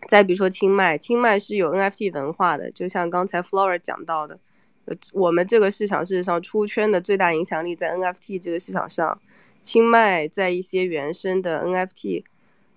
[0.08, 4.40] 再比如说清迈，清迈是有 NFT 文化的，就像刚才 Flora 讲到的，
[4.86, 9.20] 呃，我们这个市场事实上出圈的最大影响力在 NFT 这个市场上，
[9.64, 12.24] 清迈在一些原生的 NFT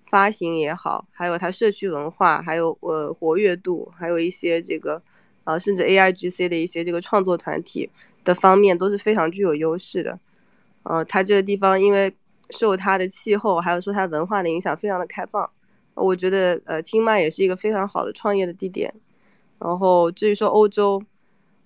[0.05, 5.01] 发行也好，还有它社区文化，还有呃活跃度，还有一些这个，
[5.43, 7.89] 呃，甚至 AIGC 的一些这个创作团体
[8.23, 10.19] 的方面都是非常具有优势的，
[10.83, 12.15] 呃，它这个地方因为
[12.51, 15.49] 受它的气候，还有说它文化的影响，非常的开放。
[15.97, 18.93] 我觉得，呃，清迈也是一个非常好的创业的地点。
[19.59, 21.01] 然后至于说欧洲，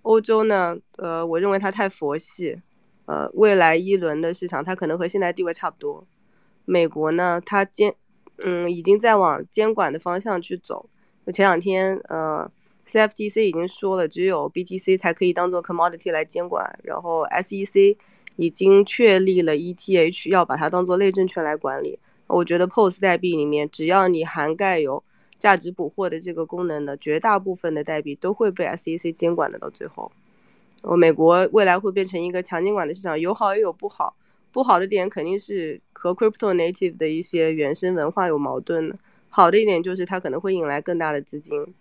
[0.03, 2.61] 欧洲呢，呃，我认为它太佛系，
[3.05, 6.07] 呃，未来一轮的市场它可能和现在地位差不多。
[6.63, 7.93] 美国呢，它监，
[8.37, 10.89] 嗯，已经在往监管的方向去走。
[11.33, 12.49] 前两天，呃
[12.87, 16.79] ，CFTC 已经说了，只有 BTC 才可以当做 commodity 来监管。
[16.83, 17.97] 然后 SEC
[18.37, 21.99] 已经确立了 ETH 要把它当做类证券来管理。
[22.31, 25.03] 我觉得 POS 代币里面，只要你涵盖有
[25.37, 29.59] 价值捕获的这个功能的，绝大部分的代币都会被 SEC 监管的。
[29.59, 30.11] 到最后，
[30.83, 34.15] 哦，美国未来会变成一个强监管的市场，有好也有不好。
[34.51, 38.97] 不好的点肯定是和 Crypto Native 的一些原生文化有矛盾的。
[39.29, 41.73] 好的一点就是它可能会引来更大的资金。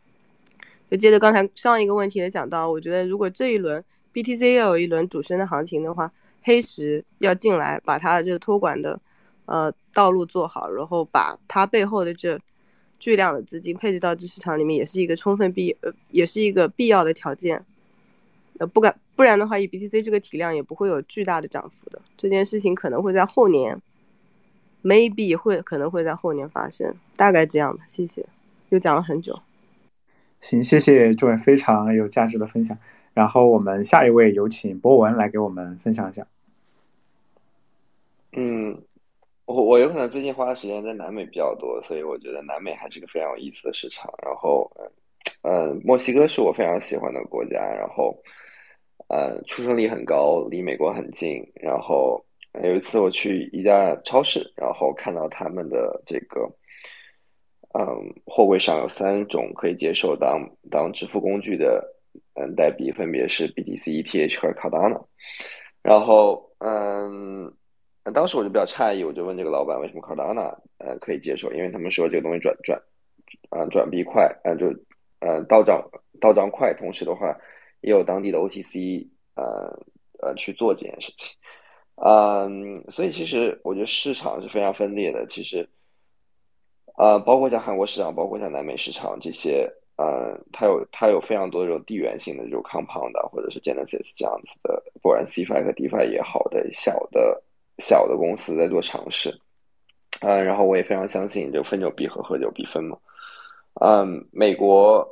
[0.90, 6.12] 就接着刚才上一个问题也讲到，我觉得如果这一轮 BTC 要有一轮主升的行情的话，
[6.42, 9.00] 黑石要进来把它的这个托管的。
[9.50, 12.38] 呃，道路做好，然后把它背后的这
[13.00, 17.60] 巨量的资金配置到这市场里面，也是一个充分必呃，也是一个必要的条件。
[18.60, 22.00] 呃，不敢不然的话，以 BTC 这个体量也不会有巨大的涨幅的。
[22.16, 23.76] 这件事情可能会在后年
[24.84, 27.82] ，maybe 会可能会在后年发生，大概这样吧。
[27.88, 28.24] 谢谢，
[28.68, 29.36] 又讲了很久。
[30.40, 32.78] 行，谢谢这位非常有价值的分享。
[33.14, 36.24] 然后我们下一位有请博文来给我们分享一下。
[38.32, 38.80] 嗯，
[39.52, 44.08] 我我有可能最近花的时间在南美比较多，所以我觉得南美还是个非常有意思的市场。
[44.24, 44.70] 然后，
[45.42, 48.16] 嗯，墨西哥是我非常喜欢的国家，然后，
[49.08, 51.44] 呃，出生率很高，离美国很近。
[51.56, 52.24] 然后
[52.62, 56.48] 有一次我去一家超市，然后看到他们的这个，
[57.76, 57.84] 嗯，
[58.24, 61.84] 货柜上有三种可以接受当当支付工具的，
[62.34, 65.06] 嗯，代币分别是 BTC、ETH 和 Cardano。
[65.82, 67.52] 然后，嗯。
[68.04, 72.80] 那当时我就比较诧异，我就问这个老板为什么 Cardano 呃可以接受，因为他们说这个东西转转，
[73.50, 74.68] 啊转币快，嗯就
[75.20, 75.86] 嗯到账
[76.20, 77.36] 到账快，同时的话
[77.82, 79.06] 也有当地的 OTC
[79.36, 79.78] 呃
[80.22, 81.36] 呃去做这件事情，
[81.96, 85.68] 嗯，所以其实我觉得市场是非常分裂的，其实，
[86.96, 97.42] 呃包括像韩国市场，包括像南美市场这些，呃它有它有非常多这种地缘性的这种 compound 或者是 Genesis 这样子的，不管 CFI 和 DFI 也好的小的。
[97.80, 99.34] 小的公司在做尝试，
[100.20, 102.96] 嗯，然后我也非常相信，就分久必合，合久必分嘛。
[103.80, 105.04] 嗯，美国，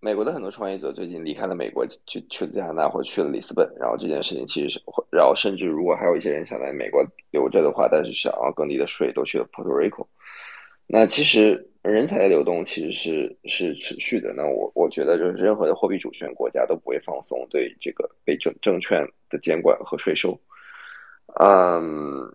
[0.00, 4.80] 美国的很多创业者最近离开了美国，去去了加拿大或去了里斯本，然后这件事情其实是，
[5.10, 10.06] 然后甚至如果还有一些人想在美国留着的话，但是想要更低的税，都去了 Puerto Rico。
[10.86, 14.32] 那其实人才的流动其实是是持续的。
[14.32, 20.38] 那我我觉得就是任何的货币主权国家都不会放松对这个被证证券的监管和税收。
[21.38, 22.34] 嗯，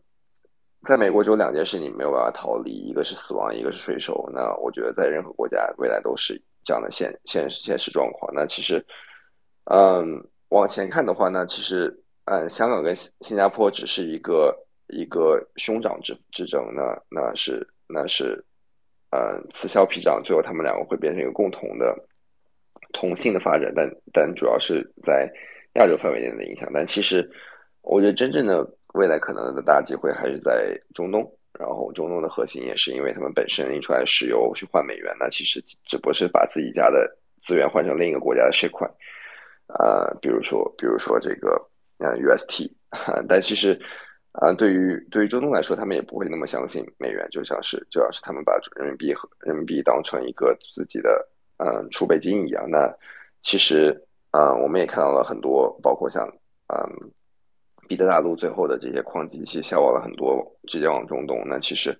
[0.83, 4.29] 在美国只有两件事你没有办法逃离，一个是死亡，一个是税收。
[4.31, 8.31] 那我觉得在任何国家未来都是这样的现现现实状况。
[8.33, 8.85] 那其实，
[9.71, 11.91] 嗯，往前看的话，那其实，
[12.25, 14.55] 嗯，香港跟新加坡只是一个
[14.87, 18.43] 一个兄长之之争，那那是那是，
[19.11, 21.95] 嗯，此消彼长，最后他们两个会变成一个共同的
[22.93, 25.27] 同性的发展，但但主要是在
[25.75, 26.69] 亚洲范围内的影响。
[26.71, 27.27] 但其实，
[27.81, 28.69] 我觉得真正的。
[28.93, 31.21] 未来可能的大机会还是在中东，
[31.57, 37.09] 然后中东的核心也是因为他们本身印出来石油去换美元，那其实只不过是把自己家的
[37.39, 38.85] 资源换成另一个国家的石块，
[39.67, 41.51] 呃，比如说比如说这个
[41.99, 42.69] 呃 UST，
[43.29, 43.79] 但其实
[44.33, 51.25] 啊，对于对于中东来说，他们也不会那么相信美元，就像是就像是他们把人民币和人民币当成一个自己的
[51.59, 52.69] 嗯储备金一样。
[52.69, 52.93] 那
[53.41, 53.97] 其实
[54.31, 56.27] 啊，我们也看到了很多，包括像
[56.67, 57.11] 嗯。
[57.87, 61.43] 彼得大陆最后的这些矿机其实消耗了很多，直接往中东。
[61.45, 61.93] 那其实，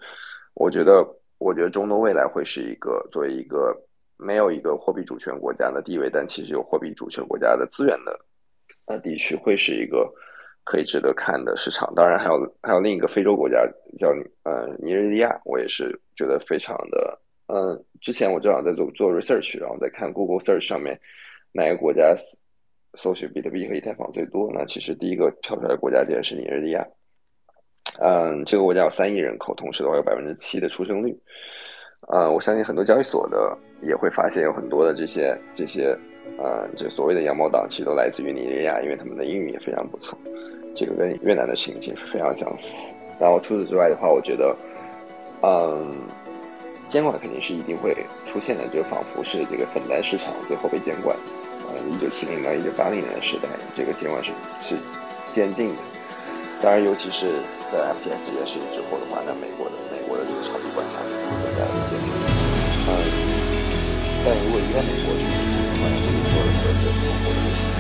[0.54, 1.06] 我觉得，
[1.38, 3.76] 我觉得中东未来会是一个作为一个
[4.18, 8.18] 没有一个货币主权国家的地位，但其实有货币主权国家的资源的
[8.86, 10.10] 呃地区，会是一个
[10.64, 11.94] 可以值得看的市场。
[11.94, 13.68] 当然，还有还有另一个非洲国家
[13.98, 14.10] 叫
[14.44, 17.84] 呃尼日利亚，我也是觉得非常的嗯。
[18.00, 21.00] 之前我正好在做做 research，然后在看 Google Search 上面
[21.52, 22.16] 哪个国家。
[22.96, 26.86] 搜寻比特币和以太坊最多，那其实第一个跳出来的国家竟然是尼日利亚。
[28.00, 31.18] 嗯，这个国家有三亿人口，同时的话有百分之七的出生率。
[32.08, 35.98] 呃，我相信很多交易所的也会发现有很多的这些这些
[36.38, 40.18] 呃，这所谓的羊毛党其实都来自于尼日利亚，因为他们的英语也非常不错。
[40.76, 42.76] 这个跟越南的情景是非常相似。
[43.20, 44.56] 然后除此之外的话，我觉得，
[45.44, 45.96] 嗯，
[46.88, 47.96] 监管肯定是一定会
[48.26, 51.16] 出现的，就仿佛是这个粉单市场最后被监管。
[51.90, 54.32] 一九七零到一九八零年的时代，这个监管是
[54.62, 54.76] 是
[55.32, 55.82] 渐进的。
[56.62, 57.42] 当然，尤其是
[57.72, 61.10] 在 FTS 这件事情之后的话，那美国的美国的这个超级管辖会
[61.42, 62.08] 更加的坚定。
[62.86, 62.90] 嗯，
[64.24, 67.71] 但如果一旦美国去监管，其实做的和这个后的